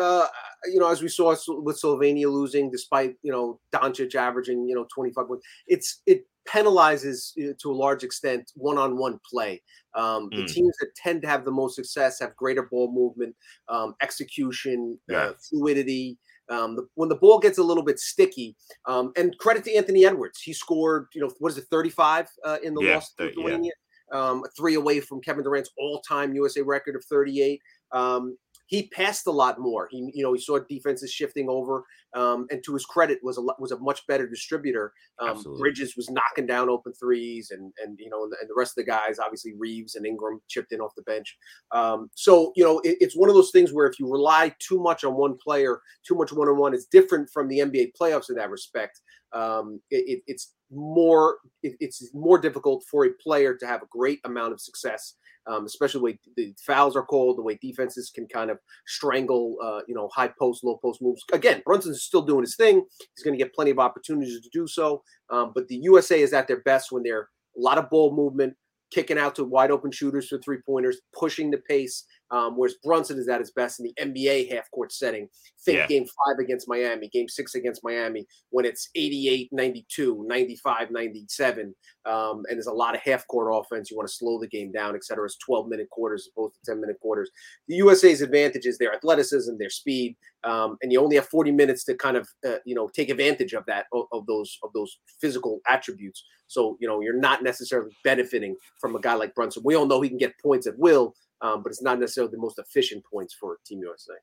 uh, 0.00 0.26
you 0.66 0.78
know, 0.78 0.90
as 0.90 1.02
we 1.02 1.08
saw 1.08 1.34
with 1.48 1.80
Slovenia 1.80 2.26
losing, 2.26 2.70
despite 2.70 3.14
you 3.22 3.32
know 3.32 3.60
Doncic 3.72 4.14
averaging 4.14 4.68
you 4.68 4.74
know 4.74 4.86
25 4.94 5.26
points, 5.26 5.46
it's 5.66 6.02
it 6.06 6.24
penalizes 6.48 7.32
to 7.34 7.70
a 7.70 7.74
large 7.74 8.02
extent 8.02 8.50
one-on-one 8.54 9.20
play. 9.30 9.62
Um, 9.94 10.28
the 10.30 10.42
mm. 10.42 10.48
teams 10.48 10.76
that 10.80 10.94
tend 10.96 11.22
to 11.22 11.28
have 11.28 11.44
the 11.44 11.50
most 11.50 11.76
success 11.76 12.20
have 12.20 12.34
greater 12.36 12.62
ball 12.62 12.92
movement, 12.92 13.34
um, 13.68 13.94
execution, 14.02 14.98
uh, 15.10 15.12
yeah. 15.12 15.18
uh, 15.18 15.32
fluidity. 15.48 16.18
Um, 16.50 16.76
the, 16.76 16.86
when 16.94 17.10
the 17.10 17.16
ball 17.16 17.38
gets 17.38 17.58
a 17.58 17.62
little 17.62 17.82
bit 17.82 17.98
sticky, 17.98 18.56
um, 18.86 19.12
and 19.16 19.36
credit 19.38 19.64
to 19.64 19.74
Anthony 19.74 20.06
Edwards, 20.06 20.40
he 20.40 20.54
scored, 20.54 21.08
you 21.14 21.20
know, 21.20 21.30
what 21.40 21.52
is 21.52 21.58
it, 21.58 21.66
35 21.70 22.26
uh, 22.44 22.56
in 22.62 22.72
the 22.74 22.82
yeah, 22.82 22.94
loss 22.94 23.12
to 23.14 23.24
Lithuania, 23.24 23.64
yeah. 23.64 23.70
Um, 24.12 24.42
three 24.56 24.74
away 24.74 25.00
from 25.00 25.20
Kevin 25.20 25.44
Durant's 25.44 25.70
all-time 25.78 26.34
USA 26.34 26.62
record 26.62 26.96
of 26.96 27.04
38. 27.04 27.60
Um, 27.92 28.36
he 28.68 28.88
passed 28.88 29.26
a 29.26 29.30
lot 29.30 29.58
more. 29.58 29.88
He, 29.90 30.10
you 30.12 30.22
know, 30.22 30.34
he 30.34 30.40
saw 30.40 30.58
defenses 30.58 31.10
shifting 31.10 31.48
over, 31.48 31.84
um, 32.14 32.46
and 32.50 32.62
to 32.64 32.74
his 32.74 32.84
credit, 32.84 33.18
was 33.22 33.38
a 33.38 33.42
was 33.58 33.72
a 33.72 33.78
much 33.78 34.06
better 34.06 34.28
distributor. 34.28 34.92
Um, 35.18 35.42
Bridges 35.58 35.96
was 35.96 36.10
knocking 36.10 36.46
down 36.46 36.68
open 36.68 36.92
threes, 36.92 37.50
and 37.50 37.72
and 37.82 37.98
you 37.98 38.10
know, 38.10 38.24
and 38.24 38.32
the, 38.32 38.54
rest 38.54 38.72
of 38.72 38.84
the 38.84 38.90
guys, 38.90 39.18
obviously 39.18 39.54
Reeves 39.56 39.94
and 39.94 40.04
Ingram 40.04 40.40
chipped 40.48 40.72
in 40.72 40.80
off 40.80 40.94
the 40.96 41.02
bench. 41.02 41.34
Um, 41.72 42.10
so 42.14 42.52
you 42.56 42.62
know, 42.62 42.80
it, 42.80 42.98
it's 43.00 43.16
one 43.16 43.30
of 43.30 43.34
those 43.34 43.50
things 43.50 43.72
where 43.72 43.86
if 43.86 43.98
you 43.98 44.10
rely 44.10 44.54
too 44.58 44.80
much 44.80 45.02
on 45.02 45.14
one 45.14 45.38
player, 45.42 45.80
too 46.06 46.14
much 46.14 46.30
one 46.30 46.48
on 46.48 46.58
one, 46.58 46.74
it's 46.74 46.84
different 46.84 47.30
from 47.30 47.48
the 47.48 47.60
NBA 47.60 47.92
playoffs 47.98 48.28
in 48.28 48.36
that 48.36 48.50
respect. 48.50 49.00
Um, 49.32 49.80
it, 49.90 50.22
it's 50.26 50.54
more 50.70 51.38
it, 51.62 51.76
it's 51.80 52.10
more 52.14 52.38
difficult 52.38 52.84
for 52.90 53.06
a 53.06 53.10
player 53.22 53.54
to 53.56 53.66
have 53.66 53.82
a 53.82 53.86
great 53.90 54.20
amount 54.24 54.52
of 54.52 54.60
success 54.60 55.14
um, 55.48 55.64
especially 55.64 55.98
the 55.98 56.04
way 56.04 56.18
the 56.36 56.54
fouls 56.58 56.94
are 56.94 57.04
called, 57.04 57.38
the 57.38 57.42
way 57.42 57.58
defenses 57.60 58.10
can 58.14 58.26
kind 58.28 58.50
of 58.50 58.58
strangle, 58.86 59.56
uh, 59.62 59.80
you 59.88 59.94
know, 59.94 60.08
high 60.14 60.30
post, 60.38 60.62
low 60.62 60.76
post 60.76 61.00
moves. 61.00 61.24
Again, 61.32 61.62
Brunson's 61.64 62.02
still 62.02 62.22
doing 62.22 62.42
his 62.42 62.54
thing. 62.54 62.84
He's 63.16 63.24
going 63.24 63.36
to 63.36 63.42
get 63.42 63.54
plenty 63.54 63.70
of 63.70 63.78
opportunities 63.78 64.40
to 64.40 64.48
do 64.52 64.66
so. 64.66 65.02
Um, 65.30 65.52
but 65.54 65.66
the 65.68 65.76
USA 65.76 66.20
is 66.20 66.32
at 66.32 66.46
their 66.48 66.60
best 66.60 66.92
when 66.92 67.02
they're 67.02 67.28
a 67.56 67.60
lot 67.60 67.78
of 67.78 67.88
ball 67.88 68.14
movement, 68.14 68.54
kicking 68.90 69.18
out 69.18 69.34
to 69.36 69.44
wide 69.44 69.70
open 69.70 69.90
shooters 69.90 70.28
for 70.28 70.38
three 70.38 70.58
pointers, 70.64 71.00
pushing 71.18 71.50
the 71.50 71.58
pace. 71.58 72.04
Um, 72.30 72.56
whereas 72.56 72.76
Brunson 72.84 73.18
is 73.18 73.28
at 73.28 73.40
his 73.40 73.50
best 73.52 73.80
in 73.80 73.86
the 73.86 73.94
NBA 74.00 74.52
half 74.52 74.70
court 74.70 74.92
setting. 74.92 75.28
Think 75.64 75.78
yeah. 75.78 75.86
game 75.86 76.04
five 76.04 76.38
against 76.38 76.68
Miami, 76.68 77.08
game 77.08 77.28
six 77.28 77.54
against 77.54 77.82
Miami, 77.82 78.26
when 78.50 78.64
it's 78.64 78.90
88 78.94 79.48
92, 79.52 80.24
95 80.28 80.90
97. 80.90 81.74
Um, 82.06 82.44
and 82.48 82.56
there's 82.56 82.66
a 82.66 82.72
lot 82.72 82.94
of 82.94 83.00
half 83.02 83.26
court 83.28 83.52
offense. 83.52 83.90
You 83.90 83.96
want 83.96 84.08
to 84.08 84.14
slow 84.14 84.38
the 84.38 84.46
game 84.46 84.72
down, 84.72 84.94
et 84.94 85.04
cetera. 85.04 85.24
It's 85.24 85.38
12 85.38 85.68
minute 85.68 85.90
quarters 85.90 86.28
to 86.36 86.50
10 86.64 86.80
minute 86.80 86.98
quarters. 87.00 87.30
The 87.66 87.76
USA's 87.76 88.22
advantage 88.22 88.66
is 88.66 88.78
their 88.78 88.94
athleticism, 88.94 89.56
their 89.58 89.70
speed, 89.70 90.16
um, 90.44 90.76
and 90.82 90.92
you 90.92 91.00
only 91.00 91.16
have 91.16 91.28
40 91.28 91.50
minutes 91.50 91.84
to 91.84 91.94
kind 91.96 92.16
of 92.16 92.28
uh, 92.46 92.56
you 92.64 92.74
know 92.74 92.88
take 92.88 93.10
advantage 93.10 93.54
of 93.54 93.64
that 93.66 93.86
of, 93.92 94.04
of, 94.12 94.26
those 94.26 94.58
of 94.62 94.72
those 94.72 94.98
physical 95.20 95.60
attributes. 95.68 96.24
So 96.46 96.76
you 96.80 96.88
know 96.88 97.00
you're 97.00 97.18
not 97.18 97.42
necessarily 97.42 97.90
benefiting 98.04 98.56
from 98.80 98.94
a 98.94 99.00
guy 99.00 99.14
like 99.14 99.34
Brunson. 99.34 99.62
We 99.64 99.74
all 99.74 99.86
know 99.86 100.00
he 100.00 100.08
can 100.08 100.18
get 100.18 100.38
points 100.40 100.66
at 100.66 100.78
will, 100.78 101.14
um, 101.40 101.62
but 101.62 101.70
it's 101.70 101.82
not 101.82 101.98
necessarily 101.98 102.30
the 102.30 102.38
most 102.38 102.58
efficient 102.58 103.04
points 103.04 103.34
for 103.34 103.58
Team 103.64 103.80
USA. 103.80 104.14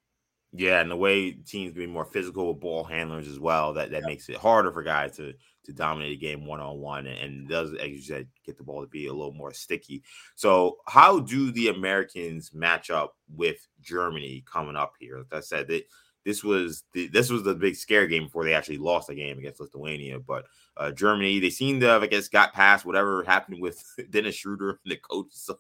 Yeah, 0.58 0.80
and 0.80 0.90
the 0.90 0.96
way 0.96 1.32
teams 1.32 1.74
be 1.74 1.86
more 1.86 2.06
physical 2.06 2.48
with 2.48 2.62
ball 2.62 2.84
handlers 2.86 3.28
as 3.28 3.40
well, 3.40 3.74
that 3.74 3.92
that 3.92 4.02
yeah. 4.02 4.08
makes 4.08 4.30
it 4.30 4.38
harder 4.38 4.72
for 4.72 4.84
guys 4.84 5.18
to 5.18 5.34
to 5.66 5.74
dominate 5.74 6.14
a 6.14 6.20
game 6.20 6.46
one 6.46 6.62
on 6.62 6.80
one, 6.80 7.08
and 7.08 7.50
does, 7.50 7.74
as 7.74 7.90
you 7.90 8.02
said, 8.02 8.28
get 8.46 8.58
the 8.58 8.64
ball 8.64 8.82
to 8.82 8.88
be 8.88 9.08
a 9.08 9.14
little 9.14 9.34
more 9.34 9.52
sticky. 9.52 10.04
So, 10.36 10.78
how 10.88 11.20
do 11.20 11.52
the 11.52 11.70
Americans 11.70 12.52
match 12.54 12.90
up 12.90 13.16
with 13.36 13.68
Germany 13.82 14.46
coming 14.50 14.76
up 14.76 14.94
here? 15.00 15.18
Like 15.18 15.34
I 15.34 15.40
said, 15.42 15.68
that 15.68 15.84
this 16.26 16.44
was 16.44 16.84
the 16.94 17.08
this 17.08 17.30
was 17.30 17.44
the 17.44 17.54
big 17.54 17.76
scare 17.76 18.08
game 18.08 18.24
before 18.26 18.44
they 18.44 18.54
actually 18.56 18.80
lost 18.80 19.08
the 19.08 19.16
game 19.16 19.38
against 19.38 19.60
Lithuania. 19.60 20.20
But 20.20 20.46
uh, 20.76 20.92
Germany, 20.92 21.40
they 21.40 21.52
seem 21.52 21.80
to 21.80 21.86
have, 21.86 22.04
I 22.04 22.08
guess, 22.08 22.28
got 22.28 22.52
past 22.52 22.84
whatever 22.84 23.24
happened 23.24 23.62
with 23.62 23.84
Dennis 24.10 24.36
Schroeder, 24.36 24.80
and 24.84 24.92
the 24.92 24.98
coach. 24.98 25.28
So 25.30 25.58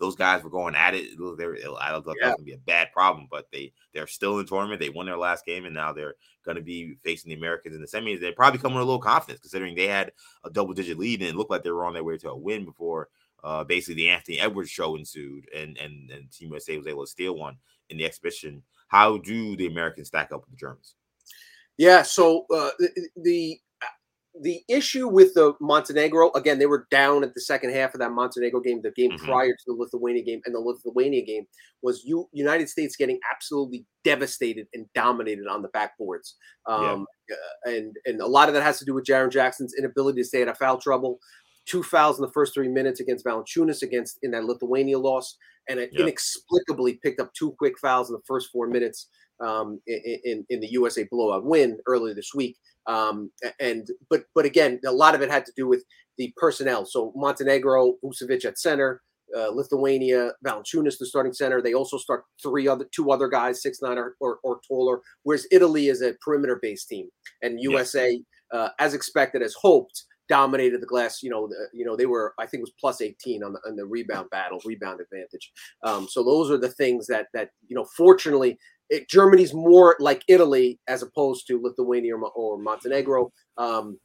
those 0.00 0.16
guys 0.16 0.42
were 0.42 0.50
going 0.50 0.74
at 0.74 0.94
it. 0.94 1.16
They 1.16 1.46
were, 1.46 1.56
I 1.80 1.92
don't 1.92 2.04
thought 2.04 2.16
yeah. 2.20 2.26
that 2.26 2.30
was 2.30 2.36
gonna 2.38 2.44
be 2.44 2.52
a 2.54 2.58
bad 2.58 2.92
problem, 2.92 3.28
but 3.30 3.46
they 3.52 3.72
they're 3.94 4.08
still 4.08 4.40
in 4.40 4.46
tournament. 4.46 4.80
They 4.80 4.90
won 4.90 5.06
their 5.06 5.16
last 5.16 5.46
game, 5.46 5.64
and 5.64 5.74
now 5.74 5.92
they're 5.92 6.16
going 6.44 6.56
to 6.56 6.62
be 6.62 6.96
facing 7.04 7.28
the 7.28 7.36
Americans 7.36 7.74
in 7.74 7.80
the 7.80 7.86
semis. 7.86 8.20
They're 8.20 8.32
probably 8.32 8.58
coming 8.58 8.76
with 8.76 8.82
a 8.82 8.86
little 8.86 9.00
confidence, 9.00 9.40
considering 9.40 9.74
they 9.74 9.86
had 9.86 10.12
a 10.44 10.50
double 10.50 10.72
digit 10.72 10.98
lead 10.98 11.20
and 11.20 11.28
it 11.28 11.36
looked 11.36 11.50
like 11.50 11.62
they 11.62 11.70
were 11.70 11.84
on 11.84 11.92
their 11.92 12.04
way 12.04 12.16
to 12.16 12.30
a 12.30 12.36
win 12.36 12.64
before. 12.64 13.08
Uh, 13.44 13.62
basically, 13.64 13.94
the 13.94 14.08
Anthony 14.08 14.40
Edwards 14.40 14.70
show 14.70 14.96
ensued, 14.96 15.48
and 15.54 15.76
and 15.78 16.10
and 16.10 16.30
Team 16.32 16.50
USA 16.50 16.76
was 16.76 16.88
able 16.88 17.04
to 17.04 17.10
steal 17.10 17.36
one 17.36 17.56
in 17.88 17.96
the 17.96 18.04
exhibition 18.04 18.62
how 18.88 19.18
do 19.18 19.56
the 19.56 19.66
Americans 19.66 20.08
stack 20.08 20.32
up 20.32 20.40
with 20.40 20.50
the 20.50 20.56
Germans? 20.56 20.94
Yeah, 21.76 22.02
so 22.02 22.44
uh, 22.52 22.70
the, 22.78 23.08
the 23.16 23.60
the 24.40 24.60
issue 24.68 25.08
with 25.08 25.34
the 25.34 25.54
Montenegro 25.60 26.30
again, 26.32 26.58
they 26.58 26.66
were 26.66 26.86
down 26.90 27.24
at 27.24 27.34
the 27.34 27.40
second 27.40 27.72
half 27.72 27.94
of 27.94 28.00
that 28.00 28.12
Montenegro 28.12 28.60
game. 28.60 28.80
The 28.82 28.90
game 28.92 29.12
mm-hmm. 29.12 29.24
prior 29.24 29.52
to 29.52 29.64
the 29.66 29.72
Lithuania 29.72 30.22
game 30.22 30.40
and 30.44 30.54
the 30.54 30.60
Lithuania 30.60 31.24
game 31.24 31.46
was 31.82 32.02
you 32.04 32.28
United 32.32 32.68
States 32.68 32.96
getting 32.96 33.18
absolutely 33.32 33.86
devastated 34.04 34.66
and 34.74 34.86
dominated 34.94 35.46
on 35.46 35.62
the 35.62 35.68
backboards. 35.68 36.34
Um, 36.66 37.06
yeah. 37.28 37.36
uh, 37.36 37.76
and 37.76 37.96
and 38.06 38.20
a 38.20 38.26
lot 38.26 38.48
of 38.48 38.54
that 38.54 38.62
has 38.62 38.78
to 38.78 38.84
do 38.84 38.94
with 38.94 39.04
Jaren 39.04 39.30
Jackson's 39.30 39.74
inability 39.76 40.20
to 40.22 40.28
stay 40.28 40.42
out 40.42 40.48
of 40.48 40.58
foul 40.58 40.78
trouble. 40.78 41.18
Two 41.68 41.82
fouls 41.82 42.18
in 42.18 42.22
the 42.22 42.32
first 42.32 42.54
three 42.54 42.68
minutes 42.68 43.00
against 43.00 43.24
Valanciunas 43.24 43.82
against 43.82 44.18
in 44.22 44.30
that 44.30 44.44
Lithuania 44.44 44.98
loss, 44.98 45.36
and 45.68 45.78
it 45.78 45.90
yep. 45.92 46.02
inexplicably 46.02 46.98
picked 47.02 47.20
up 47.20 47.32
two 47.34 47.54
quick 47.58 47.78
fouls 47.78 48.08
in 48.08 48.14
the 48.14 48.22
first 48.26 48.50
four 48.50 48.66
minutes 48.66 49.08
um, 49.44 49.80
in, 49.86 50.18
in, 50.24 50.46
in 50.48 50.60
the 50.60 50.68
USA 50.68 51.06
blowout 51.10 51.44
win 51.44 51.78
earlier 51.86 52.14
this 52.14 52.32
week. 52.34 52.56
Um, 52.86 53.30
and 53.60 53.86
but 54.08 54.24
but 54.34 54.44
again, 54.44 54.80
a 54.86 54.92
lot 54.92 55.14
of 55.14 55.20
it 55.20 55.30
had 55.30 55.44
to 55.46 55.52
do 55.56 55.66
with 55.66 55.84
the 56.16 56.32
personnel. 56.36 56.86
So 56.86 57.12
Montenegro, 57.14 57.94
Vucevic 58.02 58.44
at 58.44 58.58
center, 58.58 59.02
uh, 59.36 59.50
Lithuania, 59.50 60.32
Valanciunas 60.44 60.98
the 60.98 61.06
starting 61.06 61.32
center. 61.32 61.60
They 61.60 61.74
also 61.74 61.98
start 61.98 62.24
three 62.42 62.66
other 62.66 62.86
two 62.94 63.10
other 63.10 63.28
guys, 63.28 63.62
six 63.62 63.80
nine 63.82 63.98
or, 63.98 64.14
or, 64.20 64.38
or 64.42 64.60
taller. 64.66 65.00
Whereas 65.22 65.46
Italy 65.50 65.88
is 65.88 66.02
a 66.02 66.14
perimeter 66.24 66.58
based 66.60 66.88
team, 66.88 67.08
and 67.42 67.60
USA, 67.60 68.20
uh, 68.52 68.70
as 68.78 68.94
expected, 68.94 69.42
as 69.42 69.54
hoped, 69.54 70.04
dominated 70.28 70.80
the 70.80 70.86
glass. 70.86 71.22
You 71.22 71.30
know, 71.30 71.48
the, 71.48 71.68
you 71.72 71.84
know 71.84 71.96
they 71.96 72.06
were 72.06 72.34
I 72.38 72.46
think 72.46 72.60
it 72.60 72.64
was 72.64 72.74
plus 72.78 73.00
18 73.00 73.42
on 73.42 73.52
the 73.52 73.60
on 73.66 73.76
the 73.76 73.86
rebound 73.86 74.30
battle, 74.30 74.60
rebound 74.64 75.00
advantage. 75.00 75.52
Um, 75.82 76.08
so 76.08 76.22
those 76.22 76.50
are 76.50 76.58
the 76.58 76.70
things 76.70 77.06
that 77.08 77.28
that 77.34 77.50
you 77.66 77.76
know. 77.76 77.86
Fortunately, 77.96 78.58
it, 78.90 79.08
Germany's 79.08 79.54
more 79.54 79.96
like 80.00 80.22
Italy 80.28 80.78
as 80.88 81.02
opposed 81.02 81.46
to 81.48 81.60
Lithuania 81.60 82.16
or, 82.16 82.30
or 82.30 82.58
Montenegro. 82.58 83.30
Um, 83.56 83.98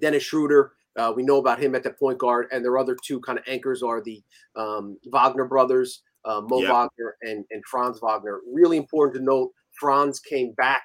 Dennis 0.00 0.22
Schroeder. 0.22 0.72
Uh, 0.96 1.12
we 1.14 1.24
know 1.24 1.38
about 1.38 1.60
him 1.60 1.74
at 1.74 1.82
the 1.82 1.90
point 1.90 2.18
guard, 2.18 2.46
and 2.52 2.64
their 2.64 2.78
other 2.78 2.96
two 3.04 3.20
kind 3.20 3.38
of 3.38 3.44
anchors 3.48 3.82
are 3.82 4.00
the 4.00 4.22
um, 4.54 4.96
Wagner 5.06 5.44
brothers, 5.44 6.02
uh, 6.24 6.40
Mo 6.40 6.60
yep. 6.60 6.70
Wagner 6.70 7.16
and, 7.22 7.44
and 7.50 7.62
Franz 7.68 7.98
Wagner. 8.00 8.40
Really 8.52 8.76
important 8.76 9.16
to 9.16 9.24
note, 9.24 9.50
Franz 9.72 10.20
came 10.20 10.52
back 10.52 10.84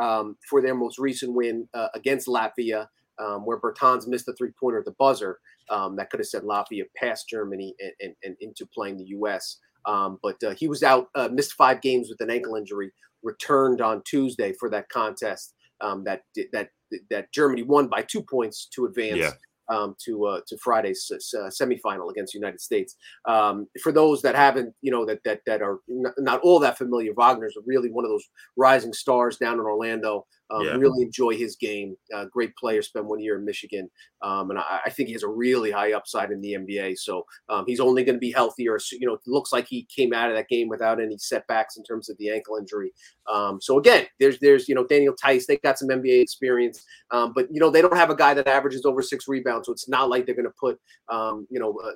um, 0.00 0.36
for 0.48 0.62
their 0.62 0.74
most 0.74 0.98
recent 0.98 1.34
win 1.34 1.68
uh, 1.74 1.88
against 1.94 2.28
Latvia 2.28 2.86
um, 3.20 3.44
where 3.44 3.60
Bertans 3.60 4.06
missed 4.06 4.26
the 4.26 4.34
three 4.34 4.50
pointer 4.58 4.78
at 4.78 4.84
the 4.84 4.94
buzzer 4.98 5.38
um, 5.68 5.96
that 5.96 6.10
could 6.10 6.20
have 6.20 6.26
sent 6.26 6.44
Latvia 6.44 6.84
past 6.96 7.28
Germany 7.28 7.74
and, 7.80 7.92
and, 8.00 8.14
and 8.24 8.36
into 8.40 8.66
playing 8.66 8.96
the 8.96 9.04
U.S. 9.04 9.58
Um, 9.86 10.18
but 10.22 10.42
uh, 10.42 10.54
he 10.58 10.68
was 10.68 10.82
out, 10.82 11.08
uh, 11.14 11.28
missed 11.32 11.52
five 11.52 11.80
games 11.80 12.08
with 12.08 12.20
an 12.20 12.30
ankle 12.30 12.56
injury, 12.56 12.90
returned 13.22 13.80
on 13.80 14.02
Tuesday 14.04 14.52
for 14.52 14.70
that 14.70 14.88
contest 14.88 15.54
um, 15.80 16.04
that 16.04 16.22
that 16.52 16.70
that 17.10 17.32
Germany 17.32 17.62
won 17.62 17.88
by 17.88 18.02
two 18.02 18.22
points 18.22 18.68
to 18.74 18.86
advance. 18.86 19.18
Yeah 19.18 19.32
um, 19.70 19.94
to 20.04 20.26
uh, 20.26 20.40
to 20.48 20.58
Friday's 20.58 21.10
uh, 21.10 21.48
semifinal 21.48 22.10
against 22.10 22.32
the 22.32 22.38
United 22.38 22.60
States. 22.60 22.96
Um, 23.26 23.68
for 23.82 23.92
those 23.92 24.20
that 24.22 24.34
haven't, 24.34 24.74
you 24.82 24.90
know, 24.90 25.06
that 25.06 25.22
that 25.24 25.40
that 25.46 25.62
are 25.62 25.78
n- 25.88 26.12
not 26.18 26.40
all 26.40 26.58
that 26.60 26.76
familiar, 26.76 27.12
Wagner's 27.14 27.56
really 27.64 27.90
one 27.90 28.04
of 28.04 28.10
those 28.10 28.28
rising 28.56 28.92
stars 28.92 29.38
down 29.38 29.54
in 29.54 29.60
Orlando. 29.60 30.26
Um, 30.50 30.64
yeah. 30.64 30.72
Really 30.72 31.02
enjoy 31.02 31.36
his 31.36 31.56
game. 31.56 31.96
Uh, 32.14 32.24
great 32.26 32.54
player. 32.56 32.82
Spent 32.82 33.06
one 33.06 33.20
year 33.20 33.38
in 33.38 33.44
Michigan, 33.44 33.88
um, 34.22 34.50
and 34.50 34.58
I, 34.58 34.80
I, 34.86 34.90
think 34.90 35.08
he 35.08 35.12
has 35.12 35.22
a 35.22 35.28
really 35.28 35.70
high 35.70 35.92
upside 35.92 36.30
in 36.30 36.40
the 36.40 36.54
NBA. 36.54 36.98
So 36.98 37.24
um, 37.48 37.64
he's 37.66 37.80
only 37.80 38.04
going 38.04 38.16
to 38.16 38.20
be 38.20 38.32
healthier. 38.32 38.78
So, 38.78 38.96
you 39.00 39.06
know, 39.06 39.14
it 39.14 39.20
looks 39.26 39.52
like 39.52 39.66
he 39.68 39.86
came 39.94 40.12
out 40.12 40.30
of 40.30 40.36
that 40.36 40.48
game 40.48 40.68
without 40.68 41.00
any 41.00 41.18
setbacks 41.18 41.76
in 41.76 41.84
terms 41.84 42.10
of 42.10 42.18
the 42.18 42.30
ankle 42.30 42.56
injury. 42.56 42.92
Um, 43.32 43.60
so 43.60 43.78
again, 43.78 44.06
there's 44.18 44.38
there's 44.40 44.68
you 44.68 44.74
know 44.74 44.84
Daniel 44.84 45.14
Theis. 45.22 45.46
They 45.46 45.56
got 45.58 45.78
some 45.78 45.88
NBA 45.88 46.20
experience, 46.20 46.84
um, 47.10 47.32
but 47.34 47.46
you 47.50 47.60
know 47.60 47.70
they 47.70 47.82
don't 47.82 47.96
have 47.96 48.10
a 48.10 48.16
guy 48.16 48.34
that 48.34 48.48
averages 48.48 48.84
over 48.84 49.02
six 49.02 49.28
rebounds. 49.28 49.66
So 49.66 49.72
it's 49.72 49.88
not 49.88 50.10
like 50.10 50.26
they're 50.26 50.34
going 50.34 50.46
to 50.46 50.54
put 50.58 50.78
um, 51.08 51.46
you 51.50 51.60
know 51.60 51.78
uh, 51.84 51.92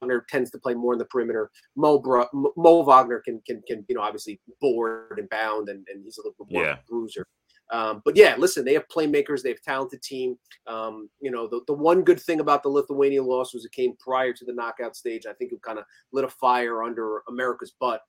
Wagner 0.00 0.24
tends 0.28 0.50
to 0.50 0.58
play 0.58 0.74
more 0.74 0.92
in 0.92 0.98
the 0.98 1.06
perimeter. 1.06 1.50
Mo 1.76 1.98
Bra- 1.98 2.28
Mo 2.32 2.82
Wagner 2.82 3.22
can 3.24 3.40
can 3.46 3.62
can 3.66 3.84
you 3.88 3.94
know 3.94 4.02
obviously 4.02 4.40
board 4.60 5.18
and 5.18 5.28
bound, 5.30 5.68
and, 5.68 5.86
and 5.92 6.04
he's 6.04 6.18
a 6.18 6.20
little 6.20 6.34
bit 6.38 6.54
more 6.54 6.64
yeah. 6.64 6.76
bruiser. 6.88 7.26
Um, 7.72 8.02
but 8.04 8.16
yeah, 8.16 8.34
listen, 8.38 8.64
they 8.64 8.74
have 8.74 8.88
playmakers, 8.88 9.42
they 9.42 9.50
have 9.50 9.62
talented 9.62 10.02
team. 10.02 10.36
Um, 10.66 11.08
you 11.20 11.30
know, 11.30 11.46
the, 11.46 11.60
the 11.66 11.72
one 11.72 12.02
good 12.02 12.20
thing 12.20 12.40
about 12.40 12.62
the 12.62 12.68
Lithuania 12.68 13.22
loss 13.22 13.54
was 13.54 13.64
it 13.64 13.72
came 13.72 13.96
prior 13.98 14.32
to 14.32 14.44
the 14.44 14.52
knockout 14.52 14.96
stage. 14.96 15.26
I 15.26 15.32
think 15.32 15.52
it 15.52 15.62
kind 15.62 15.78
of 15.78 15.84
lit 16.12 16.24
a 16.24 16.28
fire 16.28 16.82
under 16.82 17.22
America's 17.28 17.74
butt. 17.80 18.02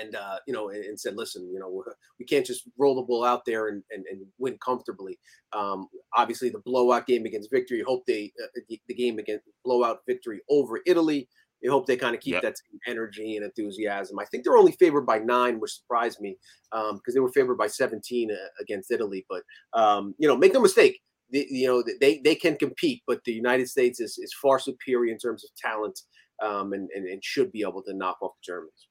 And 0.00 0.16
uh, 0.16 0.38
you 0.48 0.52
know, 0.52 0.70
and, 0.70 0.84
and, 0.84 0.98
said, 0.98 1.16
listen, 1.16 1.48
you 1.52 1.60
know, 1.60 1.84
we 2.18 2.24
can't 2.24 2.44
just 2.44 2.64
roll 2.76 2.96
the 2.96 3.02
ball 3.02 3.24
out 3.24 3.44
there 3.44 3.68
and, 3.68 3.84
and, 3.92 4.04
and 4.10 4.26
win 4.38 4.58
comfortably. 4.58 5.16
Um, 5.52 5.88
obviously, 6.16 6.48
the 6.48 6.58
blowout 6.58 7.06
game 7.06 7.24
against 7.24 7.52
victory. 7.52 7.84
Hope 7.86 8.04
they 8.04 8.32
uh, 8.42 8.60
the 8.88 8.94
game 8.94 9.20
against 9.20 9.44
blowout 9.64 10.00
victory 10.04 10.40
over 10.48 10.80
Italy 10.86 11.28
you 11.60 11.70
hope 11.70 11.86
they 11.86 11.96
kind 11.96 12.14
of 12.14 12.20
keep 12.20 12.34
yep. 12.34 12.42
that 12.42 12.56
energy 12.86 13.36
and 13.36 13.44
enthusiasm. 13.44 14.18
I 14.18 14.24
think 14.26 14.44
they're 14.44 14.58
only 14.58 14.72
favored 14.72 15.06
by 15.06 15.18
nine, 15.18 15.58
which 15.58 15.72
surprised 15.72 16.20
me 16.20 16.36
because 16.70 16.92
um, 16.92 17.00
they 17.14 17.20
were 17.20 17.32
favored 17.32 17.56
by 17.56 17.66
17 17.66 18.30
uh, 18.30 18.34
against 18.60 18.90
Italy. 18.90 19.24
But 19.28 19.42
um, 19.72 20.14
you 20.18 20.28
know, 20.28 20.36
make 20.36 20.52
no 20.52 20.60
mistake, 20.60 21.00
the, 21.30 21.46
you 21.50 21.66
know 21.66 21.82
they 22.00 22.20
they 22.24 22.34
can 22.34 22.56
compete, 22.56 23.02
but 23.06 23.20
the 23.24 23.32
United 23.32 23.68
States 23.68 24.00
is 24.00 24.18
is 24.18 24.34
far 24.40 24.58
superior 24.58 25.12
in 25.12 25.18
terms 25.18 25.44
of 25.44 25.50
talent 25.56 25.98
um, 26.42 26.72
and, 26.72 26.88
and, 26.94 27.06
and 27.06 27.24
should 27.24 27.50
be 27.52 27.62
able 27.62 27.82
to 27.82 27.94
knock 27.94 28.18
off 28.20 28.32
the 28.36 28.52
Germans. 28.52 28.88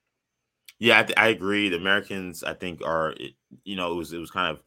Yeah, 0.79 1.05
I, 1.17 1.25
I 1.25 1.27
agree. 1.29 1.69
The 1.69 1.77
Americans, 1.77 2.43
I 2.43 2.53
think, 2.53 2.81
are 2.86 3.15
you 3.63 3.75
know 3.75 3.91
it 3.91 3.95
was 3.95 4.13
it 4.13 4.19
was 4.19 4.31
kind 4.31 4.51
of 4.51 4.62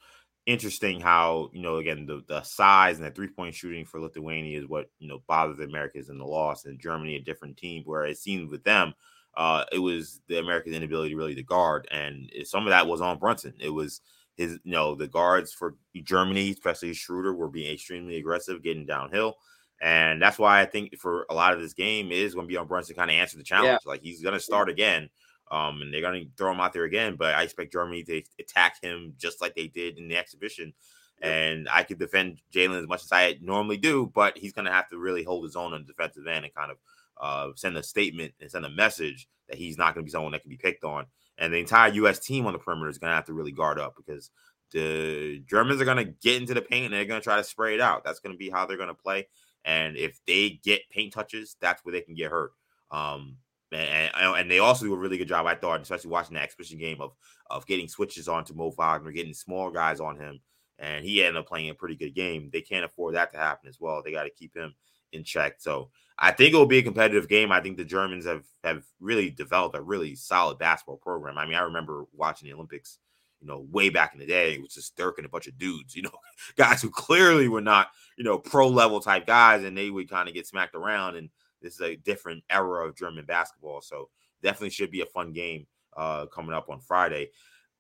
interesting 0.49 0.99
how 0.99 1.51
you 1.53 1.61
know 1.61 1.77
again 1.77 2.07
the, 2.07 2.25
the 2.27 2.43
size 2.43 2.97
and 2.97 3.07
the 3.07 3.11
three 3.11 3.29
point 3.29 3.55
shooting 3.55 3.85
for 3.85 4.01
Lithuania 4.01 4.59
is 4.59 4.67
what 4.67 4.87
you 4.99 5.07
know 5.07 5.23
bothers 5.29 5.59
the 5.59 5.65
Americans 5.65 6.09
in 6.09 6.19
the 6.19 6.25
loss, 6.25 6.65
and 6.65 6.81
Germany 6.81 7.17
a 7.17 7.21
different 7.21 7.59
team. 7.59 7.83
Where 7.85 8.07
it 8.07 8.19
seemed 8.19 8.51
with 8.51 8.65
them, 8.65 8.95
uh, 9.37 9.65
it 9.71 9.79
was 9.79 10.23
the 10.27 10.39
Americans' 10.39 10.75
inability 10.75 11.15
really 11.15 11.35
to 11.35 11.43
guard, 11.43 11.87
and 11.91 12.33
some 12.45 12.65
of 12.65 12.71
that 12.71 12.87
was 12.87 13.03
on 13.03 13.19
Brunson. 13.19 13.55
It 13.61 13.69
was 13.69 14.01
his 14.37 14.59
you 14.65 14.73
know 14.73 14.95
the 14.95 15.07
guards 15.07 15.53
for 15.53 15.77
Germany, 16.03 16.51
especially 16.51 16.95
Schroeder, 16.95 17.35
were 17.35 17.51
being 17.51 17.73
extremely 17.73 18.17
aggressive, 18.17 18.63
getting 18.63 18.87
downhill. 18.87 19.37
And 19.81 20.21
that's 20.21 20.41
why 20.41 20.61
I 20.61 20.65
think 20.65 20.99
for 20.99 21.25
a 21.31 21.35
lot 21.35 21.55
of 21.55 21.61
this 21.61 21.75
game 21.75 22.11
is 22.11 22.35
going 22.35 22.47
to 22.47 22.51
be 22.51 22.57
on 22.57 22.67
Brunson 22.67 22.97
kind 22.97 23.11
of 23.11 23.15
answer 23.15 23.37
the 23.37 23.45
challenge. 23.45 23.81
Yeah. 23.85 23.89
Like 23.89 24.03
he's 24.03 24.23
going 24.23 24.35
to 24.35 24.41
start 24.41 24.69
again, 24.69 25.09
um, 25.51 25.83
and 25.83 25.93
they're 25.93 26.01
going 26.01 26.25
to 26.25 26.31
throw 26.37 26.53
him 26.53 26.61
out 26.61 26.73
there 26.73 26.85
again. 26.85 27.17
But 27.17 27.35
I 27.35 27.43
expect 27.43 27.73
Germany 27.73 28.03
to 28.05 28.23
attack 28.39 28.83
him 28.83 29.15
just 29.19 29.41
like 29.41 29.55
they 29.55 29.69
did 29.69 29.99
in 29.99 30.09
the 30.09 30.17
exhibition. 30.17 30.73
And 31.21 31.69
I 31.69 31.83
could 31.83 31.99
defend 31.99 32.41
Jalen 32.53 32.81
as 32.81 32.87
much 32.87 33.03
as 33.03 33.13
I 33.13 33.39
normally 33.43 33.77
do, 33.77 34.11
but 34.15 34.39
he's 34.39 34.53
going 34.53 34.67
to 34.67 34.73
have 34.73 34.89
to 34.91 34.99
really 34.99 35.25
hold 35.25 35.45
his 35.45 35.57
own 35.57 35.73
on 35.73 35.83
the 35.83 35.87
defensive 35.93 36.27
end 36.27 36.45
and 36.45 36.55
kind 36.55 36.71
of 36.71 36.77
uh, 37.21 37.53
send 37.57 37.77
a 37.77 37.83
statement 37.83 38.35
and 38.41 38.51
send 38.51 38.65
a 38.65 38.71
message 38.71 39.29
that 39.49 39.59
he's 39.59 39.77
not 39.77 39.95
going 39.95 40.05
to 40.05 40.07
be 40.07 40.13
someone 40.13 40.33
that 40.33 40.43
can 40.43 40.51
be 40.51 40.57
picked 40.57 40.85
on. 40.85 41.07
And 41.39 41.53
the 41.53 41.59
entire 41.59 41.93
U.S. 41.95 42.19
team 42.19 42.47
on 42.47 42.53
the 42.53 42.59
perimeter 42.59 42.89
is 42.89 42.99
going 42.99 43.11
to 43.11 43.17
have 43.17 43.27
to 43.27 43.33
really 43.33 43.53
guard 43.53 43.81
up 43.81 43.95
because 43.97 44.31
the 44.73 45.43
Germans 45.49 45.81
are 45.81 45.85
going 45.85 46.05
to 46.05 46.13
get 46.23 46.41
into 46.41 46.55
the 46.55 46.63
paint 46.63 46.87
and 46.87 46.95
they're 46.95 47.05
going 47.05 47.21
to 47.21 47.25
try 47.25 47.37
to 47.37 47.45
spray 47.45 47.75
it 47.75 47.81
out. 47.81 48.05
That's 48.05 48.21
going 48.21 48.35
to 48.35 48.39
be 48.39 48.51
how 48.51 48.67
they're 48.67 48.77
going 48.77 48.89
to 48.89 48.95
play. 48.95 49.29
And 49.65 49.97
if 49.97 50.21
they 50.27 50.61
get 50.63 50.89
paint 50.91 51.13
touches, 51.13 51.57
that's 51.61 51.85
where 51.85 51.93
they 51.93 52.01
can 52.01 52.15
get 52.15 52.31
hurt. 52.31 52.53
Um, 52.91 53.37
and, 53.73 54.11
and 54.15 54.51
they 54.51 54.59
also 54.59 54.87
do 54.87 54.95
a 54.95 54.99
really 54.99 55.19
good 55.19 55.29
job, 55.29 55.47
I 55.47 55.55
thought, 55.55 55.81
especially 55.81 56.11
watching 56.11 56.35
the 56.35 56.43
exhibition 56.43 56.79
game 56.79 57.01
of 57.01 57.13
of 57.51 57.67
getting 57.67 57.89
switches 57.89 58.29
on 58.29 58.45
to 58.45 58.55
Mo 58.55 58.71
Wagner, 58.71 59.13
getting 59.13 59.35
small 59.35 59.71
guys 59.71 60.01
on 60.01 60.17
him, 60.17 60.41
and 60.79 61.05
he 61.05 61.23
ended 61.23 61.41
up 61.41 61.49
playing 61.49 61.71
a 61.71 61.75
pretty 61.75 61.97
good 61.97 62.15
game. 62.15 62.51
They 62.53 62.61
can't 62.61 62.85
afford 62.85 63.15
that 63.15 63.33
to 63.33 63.39
happen 63.39 63.69
as 63.69 63.79
well. 63.81 64.03
They 64.03 64.13
got 64.13 64.25
to 64.25 64.31
keep 64.31 64.57
him 64.57 64.75
in 65.13 65.25
check. 65.25 65.55
So 65.59 65.91
I 66.19 66.33
think 66.33 66.53
it 66.53 66.57
will 66.57 66.67
be 66.67 66.79
a 66.79 66.83
competitive 66.83 67.29
game. 67.29 67.53
I 67.53 67.61
think 67.61 67.77
the 67.77 67.85
Germans 67.85 68.27
have 68.27 68.45
have 68.65 68.85
really 69.01 69.31
developed 69.31 69.77
a 69.77 69.83
really 69.83 70.15
solid 70.15 70.59
basketball 70.59 70.99
program. 70.99 71.39
I 71.39 71.47
mean, 71.47 71.55
I 71.55 71.63
remember 71.63 72.05
watching 72.13 72.49
the 72.49 72.55
Olympics 72.55 72.99
you 73.41 73.47
know, 73.47 73.67
way 73.71 73.89
back 73.89 74.15
in 74.15 74.21
the 74.21 74.27
day, 74.27 74.55
it 74.55 74.63
was 74.63 74.75
just 74.75 74.97
Dirk 74.97 75.19
and 75.19 75.27
a 75.27 75.31
bunch 75.31 75.47
of 75.47 75.59
dudes, 75.59 75.95
you 75.95 76.03
know, 76.03 76.11
guys 76.57 76.83
who 76.83 76.91
clearly 76.91 77.49
were 77.49 77.61
not, 77.61 77.89
you 78.17 78.25
know, 78.25 78.39
pro 78.39 78.69
level 78.69 79.01
type 79.01 79.27
guys, 79.27 79.65
and 79.65 79.77
they 79.77 79.91
would 79.91 80.11
kind 80.11 80.29
of 80.29 80.35
get 80.35 80.47
smacked 80.47 80.75
around. 80.75 81.17
And 81.17 81.31
this 81.63 81.75
is 81.75 81.81
a 81.81 81.97
different 81.97 82.43
era 82.51 82.87
of 82.87 82.97
German 82.97 83.25
basketball, 83.25 83.81
so 83.81 84.09
definitely 84.43 84.71
should 84.71 84.91
be 84.91 85.01
a 85.01 85.07
fun 85.07 85.33
game 85.33 85.67
uh, 85.97 86.27
coming 86.27 86.55
up 86.55 86.69
on 86.71 86.81
Friday. 86.81 87.31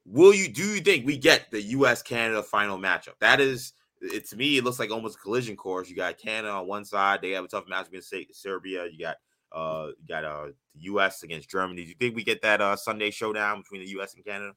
Will 0.05 0.35
you 0.35 0.49
do 0.49 0.63
you 0.63 0.81
think 0.81 1.07
we 1.07 1.19
get 1.19 1.51
the 1.51 1.63
U.S. 1.63 2.03
Canada 2.03 2.43
final 2.43 2.79
matchup? 2.79 3.19
That 3.21 3.41
is, 3.41 3.75
it, 4.01 4.29
to 4.31 4.37
me, 4.37 4.57
it 4.57 4.65
looks 4.65 4.79
like 4.79 4.91
almost 4.91 5.17
a 5.17 5.21
collision 5.21 5.57
course. 5.57 5.89
You 5.89 5.97
got 5.97 6.19
Canada 6.19 6.53
on 6.53 6.67
one 6.67 6.85
side; 6.85 7.21
they 7.21 7.33
have 7.33 7.45
a 7.45 7.49
tough 7.49 7.69
match 7.69 7.89
against 7.89 8.15
Serbia. 8.33 8.87
You 8.91 8.99
got 8.99 9.17
uh, 9.53 9.89
you 10.01 10.07
got 10.09 10.25
uh, 10.25 10.47
the 10.75 10.81
U.S. 10.83 11.23
against 11.23 11.51
Germany. 11.51 11.83
Do 11.83 11.89
you 11.89 11.95
think 11.99 12.17
we 12.17 12.25
get 12.25 12.43
that 12.43 12.61
uh, 12.61 12.77
Sunday 12.77 13.11
showdown 13.11 13.61
between 13.61 13.83
the 13.83 13.91
U.S. 13.93 14.15
and 14.15 14.25
Canada? 14.25 14.53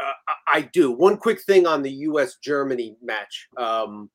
Uh, 0.00 0.12
I 0.48 0.62
do. 0.62 0.90
One 0.90 1.16
quick 1.16 1.42
thing 1.42 1.66
on 1.66 1.82
the 1.82 1.90
U.S. 1.90 2.36
Germany 2.42 2.96
match. 3.02 3.48
Um, 3.56 4.10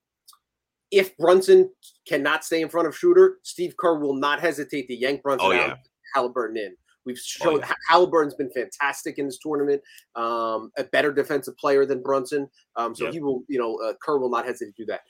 if 0.91 1.15
Brunson 1.17 1.69
cannot 2.07 2.43
stay 2.43 2.61
in 2.61 2.69
front 2.69 2.87
of 2.87 2.95
Schroeder, 2.95 3.37
Steve 3.43 3.75
Kerr 3.77 3.97
will 3.97 4.15
not 4.15 4.41
hesitate 4.41 4.87
to 4.87 4.95
yank 4.95 5.23
Brunson 5.23 5.47
oh, 5.47 5.51
yeah. 5.51 5.71
out, 5.71 5.77
Haliburton 6.15 6.57
in. 6.57 6.75
We've 7.05 7.17
shown 7.17 7.55
oh, 7.55 7.59
yeah. 7.59 7.73
Haliburton's 7.89 8.35
been 8.35 8.51
fantastic 8.51 9.17
in 9.17 9.25
this 9.25 9.39
tournament, 9.39 9.81
um, 10.15 10.71
a 10.77 10.83
better 10.83 11.11
defensive 11.11 11.57
player 11.57 11.85
than 11.85 12.01
Brunson. 12.01 12.47
Um, 12.75 12.93
so 12.93 13.11
he 13.11 13.19
will, 13.19 13.43
you 13.47 13.57
know, 13.57 13.77
uh, 13.83 13.93
Kerr 14.03 14.19
will 14.19 14.29
not 14.29 14.45
hesitate 14.45 14.75
to 14.75 14.83
do 14.83 14.85
that. 14.87 15.01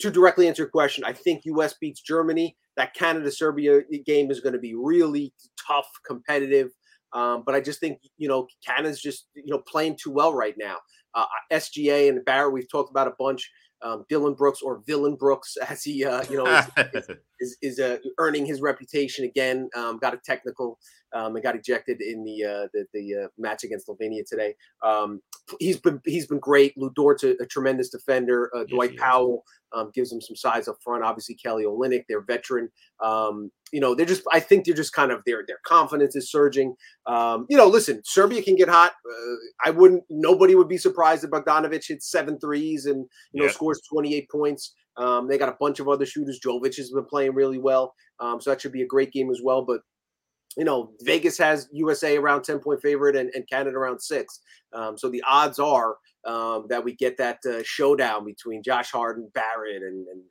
To 0.00 0.10
directly 0.10 0.46
answer 0.46 0.62
your 0.62 0.70
question, 0.70 1.04
I 1.04 1.12
think 1.12 1.44
U.S. 1.46 1.74
beats 1.80 2.00
Germany. 2.00 2.56
That 2.76 2.94
Canada 2.94 3.30
Serbia 3.30 3.80
game 4.06 4.30
is 4.30 4.40
going 4.40 4.52
to 4.52 4.58
be 4.58 4.74
really 4.74 5.34
tough, 5.66 5.88
competitive. 6.06 6.70
Um, 7.12 7.42
but 7.44 7.54
I 7.54 7.60
just 7.60 7.80
think 7.80 7.98
you 8.16 8.28
know 8.28 8.46
Canada's 8.64 9.00
just 9.00 9.26
you 9.34 9.52
know 9.52 9.62
playing 9.66 9.98
too 10.00 10.10
well 10.10 10.32
right 10.32 10.54
now. 10.56 10.76
Uh, 11.14 11.26
SGA 11.52 12.08
and 12.08 12.24
Barrett 12.24 12.52
we've 12.52 12.70
talked 12.70 12.90
about 12.90 13.08
a 13.08 13.14
bunch. 13.18 13.50
Um, 13.82 14.04
Dillon 14.08 14.34
Brooks 14.34 14.60
or 14.62 14.82
Villain 14.86 15.16
Brooks, 15.16 15.56
as 15.68 15.82
he 15.82 16.04
uh, 16.04 16.22
you 16.30 16.36
know 16.36 16.46
is, 16.46 16.66
is, 16.94 17.08
is, 17.40 17.56
is 17.62 17.80
uh, 17.80 17.98
earning 18.18 18.46
his 18.46 18.60
reputation 18.60 19.24
again. 19.24 19.70
Um, 19.74 19.98
got 19.98 20.14
a 20.14 20.18
technical 20.18 20.78
um, 21.14 21.34
and 21.34 21.42
got 21.42 21.56
ejected 21.56 22.00
in 22.00 22.24
the 22.24 22.44
uh, 22.44 22.68
the, 22.72 22.86
the 22.92 23.24
uh, 23.24 23.28
match 23.38 23.64
against 23.64 23.88
Slovenia 23.88 24.22
today. 24.26 24.54
Um, 24.82 25.20
he's 25.58 25.78
been 25.78 26.00
he's 26.04 26.26
been 26.26 26.38
great. 26.38 26.74
Dort's 26.94 27.24
a, 27.24 27.30
a 27.40 27.46
tremendous 27.46 27.90
defender. 27.90 28.50
Uh, 28.54 28.64
Dwight 28.64 28.92
yes, 28.92 29.00
Powell 29.00 29.44
um, 29.72 29.90
gives 29.94 30.12
him 30.12 30.20
some 30.20 30.36
size 30.36 30.68
up 30.68 30.76
front. 30.82 31.04
Obviously, 31.04 31.34
Kelly 31.34 31.64
Olynyk, 31.64 32.04
their 32.08 32.22
veteran. 32.22 32.68
Um, 33.04 33.50
you 33.72 33.80
know, 33.80 33.94
they're 33.94 34.06
just. 34.06 34.22
I 34.32 34.40
think 34.40 34.64
they're 34.64 34.74
just 34.74 34.92
kind 34.92 35.12
of 35.12 35.22
their 35.26 35.44
their 35.46 35.60
confidence 35.66 36.16
is 36.16 36.30
surging. 36.30 36.74
Um, 37.06 37.46
you 37.48 37.56
know, 37.56 37.66
listen, 37.66 38.02
Serbia 38.04 38.42
can 38.42 38.56
get 38.56 38.68
hot. 38.68 38.92
Uh, 38.92 39.34
I 39.64 39.70
wouldn't. 39.70 40.04
Nobody 40.10 40.54
would 40.54 40.68
be 40.68 40.78
surprised 40.78 41.24
if 41.24 41.30
Bogdanovic 41.30 41.86
hits 41.86 42.10
seven 42.10 42.38
threes 42.38 42.86
and 42.86 43.06
you 43.32 43.40
know 43.40 43.46
yeah. 43.46 43.52
scores 43.52 43.80
twenty 43.88 44.14
eight 44.14 44.28
points. 44.30 44.74
Um, 44.96 45.28
they 45.28 45.38
got 45.38 45.48
a 45.48 45.56
bunch 45.58 45.80
of 45.80 45.88
other 45.88 46.04
shooters. 46.04 46.40
Jovic 46.44 46.76
has 46.76 46.90
been 46.90 47.04
playing 47.04 47.34
really 47.34 47.58
well, 47.58 47.94
um, 48.18 48.40
so 48.40 48.50
that 48.50 48.60
should 48.60 48.72
be 48.72 48.82
a 48.82 48.86
great 48.86 49.12
game 49.12 49.30
as 49.30 49.40
well. 49.42 49.64
But 49.64 49.80
you 50.56 50.64
know, 50.64 50.92
Vegas 51.02 51.38
has 51.38 51.68
USA 51.72 52.16
around 52.16 52.42
10 52.42 52.58
point 52.58 52.82
favorite 52.82 53.16
and, 53.16 53.30
and 53.34 53.48
Canada 53.48 53.76
around 53.76 54.00
six. 54.00 54.40
Um, 54.72 54.98
so 54.98 55.08
the 55.08 55.22
odds 55.28 55.58
are 55.58 55.96
um, 56.26 56.66
that 56.68 56.84
we 56.84 56.94
get 56.96 57.16
that 57.18 57.38
uh, 57.48 57.62
showdown 57.64 58.24
between 58.24 58.62
Josh 58.62 58.90
Harden, 58.90 59.30
Barrett, 59.32 59.82
and 59.82 60.06
and, 60.08 60.22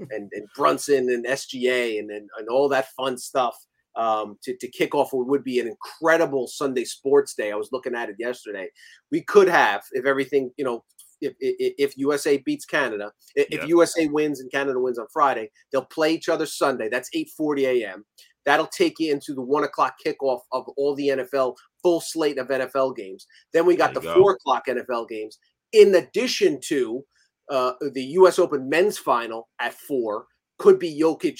uh, 0.00 0.14
and, 0.14 0.30
and 0.32 0.46
Brunson 0.56 1.10
and 1.10 1.26
SGA 1.26 1.98
and, 1.98 2.10
and, 2.10 2.28
and 2.38 2.48
all 2.48 2.68
that 2.68 2.88
fun 2.96 3.18
stuff 3.18 3.56
um, 3.96 4.38
to, 4.42 4.56
to 4.56 4.68
kick 4.68 4.94
off 4.94 5.12
what 5.12 5.26
would 5.26 5.44
be 5.44 5.60
an 5.60 5.68
incredible 5.68 6.46
Sunday 6.46 6.84
sports 6.84 7.34
day. 7.34 7.52
I 7.52 7.56
was 7.56 7.70
looking 7.72 7.94
at 7.94 8.08
it 8.08 8.16
yesterday. 8.18 8.68
We 9.10 9.22
could 9.22 9.48
have, 9.48 9.82
if 9.92 10.06
everything, 10.06 10.50
you 10.56 10.64
know, 10.64 10.84
if, 11.20 11.34
if, 11.40 11.74
if 11.78 11.96
USA 11.96 12.38
beats 12.38 12.64
Canada, 12.64 13.12
if 13.34 13.48
yeah. 13.50 13.64
USA 13.66 14.06
wins 14.08 14.40
and 14.40 14.50
Canada 14.50 14.80
wins 14.80 14.98
on 14.98 15.06
Friday, 15.12 15.50
they'll 15.72 15.84
play 15.84 16.12
each 16.12 16.28
other 16.28 16.46
Sunday. 16.46 16.88
That's 16.88 17.08
8:40 17.14 17.82
a.m. 17.82 18.04
That'll 18.46 18.66
take 18.66 18.98
you 18.98 19.12
into 19.12 19.34
the 19.34 19.42
one 19.42 19.64
o'clock 19.64 19.96
kickoff 20.04 20.40
of 20.52 20.68
all 20.76 20.94
the 20.94 21.08
NFL 21.08 21.56
full 21.82 22.00
slate 22.00 22.38
of 22.38 22.48
NFL 22.48 22.96
games. 22.96 23.26
Then 23.52 23.66
we 23.66 23.76
got 23.76 23.94
the 23.94 24.00
go. 24.00 24.14
four 24.14 24.32
o'clock 24.32 24.64
NFL 24.68 25.08
games, 25.08 25.38
in 25.72 25.94
addition 25.94 26.60
to 26.68 27.04
uh, 27.50 27.72
the 27.92 28.02
U.S. 28.02 28.38
Open 28.38 28.68
men's 28.68 28.98
final 28.98 29.48
at 29.60 29.74
four. 29.74 30.26
Could 30.64 30.78
be 30.78 30.98
Jokic. 30.98 31.38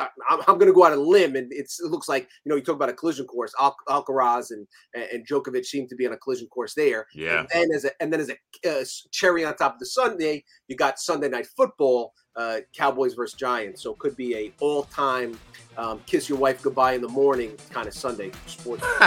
I'm, 0.00 0.40
I'm 0.48 0.58
going 0.58 0.68
to 0.68 0.72
go 0.72 0.86
out 0.86 0.92
on 0.92 0.98
a 0.98 1.02
limb, 1.02 1.36
and 1.36 1.52
it 1.52 1.70
looks 1.82 2.08
like 2.08 2.30
you 2.44 2.48
know 2.48 2.56
you 2.56 2.62
talk 2.62 2.76
about 2.76 2.88
a 2.88 2.94
collision 2.94 3.26
course. 3.26 3.52
Al- 3.60 3.76
Alcaraz 3.88 4.52
and 4.52 4.66
and 4.94 5.28
Djokovic 5.28 5.66
seem 5.66 5.86
to 5.88 5.94
be 5.94 6.06
on 6.06 6.14
a 6.14 6.16
collision 6.16 6.48
course 6.48 6.72
there. 6.74 7.06
Yeah. 7.14 7.40
And 7.40 7.48
then 7.52 7.68
as 7.74 7.84
a 7.84 7.90
and 8.00 8.10
then 8.10 8.20
as 8.20 8.30
a 8.30 8.80
uh, 8.80 8.82
cherry 9.12 9.44
on 9.44 9.54
top 9.54 9.74
of 9.74 9.80
the 9.80 9.84
Sunday, 9.84 10.44
you 10.68 10.76
got 10.76 10.98
Sunday 10.98 11.28
night 11.28 11.46
football, 11.46 12.14
uh, 12.36 12.60
Cowboys 12.74 13.12
versus 13.12 13.38
Giants. 13.38 13.82
So 13.82 13.92
it 13.92 13.98
could 13.98 14.16
be 14.16 14.34
a 14.34 14.52
all 14.60 14.84
time 14.84 15.38
um, 15.76 16.00
kiss 16.06 16.30
your 16.30 16.38
wife 16.38 16.62
goodbye 16.62 16.94
in 16.94 17.02
the 17.02 17.08
morning 17.08 17.58
kind 17.68 17.86
of 17.86 17.92
Sunday 17.92 18.30
sports. 18.46 18.82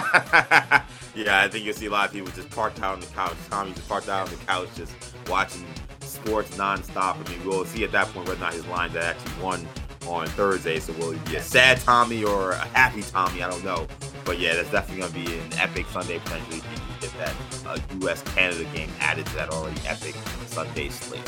yeah, 1.15 1.41
I 1.41 1.47
think 1.49 1.65
you'll 1.65 1.73
see 1.73 1.87
a 1.87 1.91
lot 1.91 2.09
of 2.09 2.13
people 2.13 2.31
just 2.33 2.51
parked 2.51 2.79
out 2.83 2.93
on 2.93 2.99
the 2.99 3.07
couch. 3.07 3.35
Tommy 3.49 3.73
just 3.73 3.89
parked 3.89 4.07
out 4.07 4.27
on 4.27 4.37
the 4.37 4.45
couch, 4.45 4.69
just 4.75 4.93
watching 5.27 5.65
sports 6.07 6.55
nonstop. 6.57 7.25
I 7.25 7.29
mean, 7.29 7.45
we'll 7.45 7.65
see 7.65 7.83
at 7.83 7.91
that 7.91 8.07
point 8.07 8.27
whether 8.27 8.39
or 8.39 8.43
not 8.43 8.53
his 8.53 8.65
lines 8.67 8.93
that 8.93 9.03
actually 9.03 9.43
won 9.43 9.67
on 10.07 10.27
Thursday. 10.27 10.79
So 10.79 10.93
will 10.93 11.11
he 11.11 11.19
be 11.29 11.37
a 11.37 11.41
sad 11.41 11.79
Tommy 11.81 12.23
or 12.23 12.51
a 12.51 12.65
happy 12.67 13.01
Tommy? 13.03 13.43
I 13.43 13.49
don't 13.49 13.63
know. 13.63 13.87
But 14.25 14.39
yeah, 14.39 14.55
that's 14.55 14.71
definitely 14.71 15.01
going 15.01 15.25
to 15.25 15.31
be 15.31 15.39
an 15.39 15.53
epic 15.59 15.85
Sunday 15.87 16.19
potentially 16.19 16.57
if 16.57 16.65
you 16.65 17.07
get 17.07 17.17
that 17.17 17.35
uh, 17.65 17.77
U.S. 18.01 18.21
Canada 18.33 18.65
game 18.73 18.89
added 18.99 19.25
to 19.27 19.35
that 19.35 19.49
already 19.49 19.79
epic 19.87 20.15
Sunday 20.47 20.89
slate. 20.89 21.21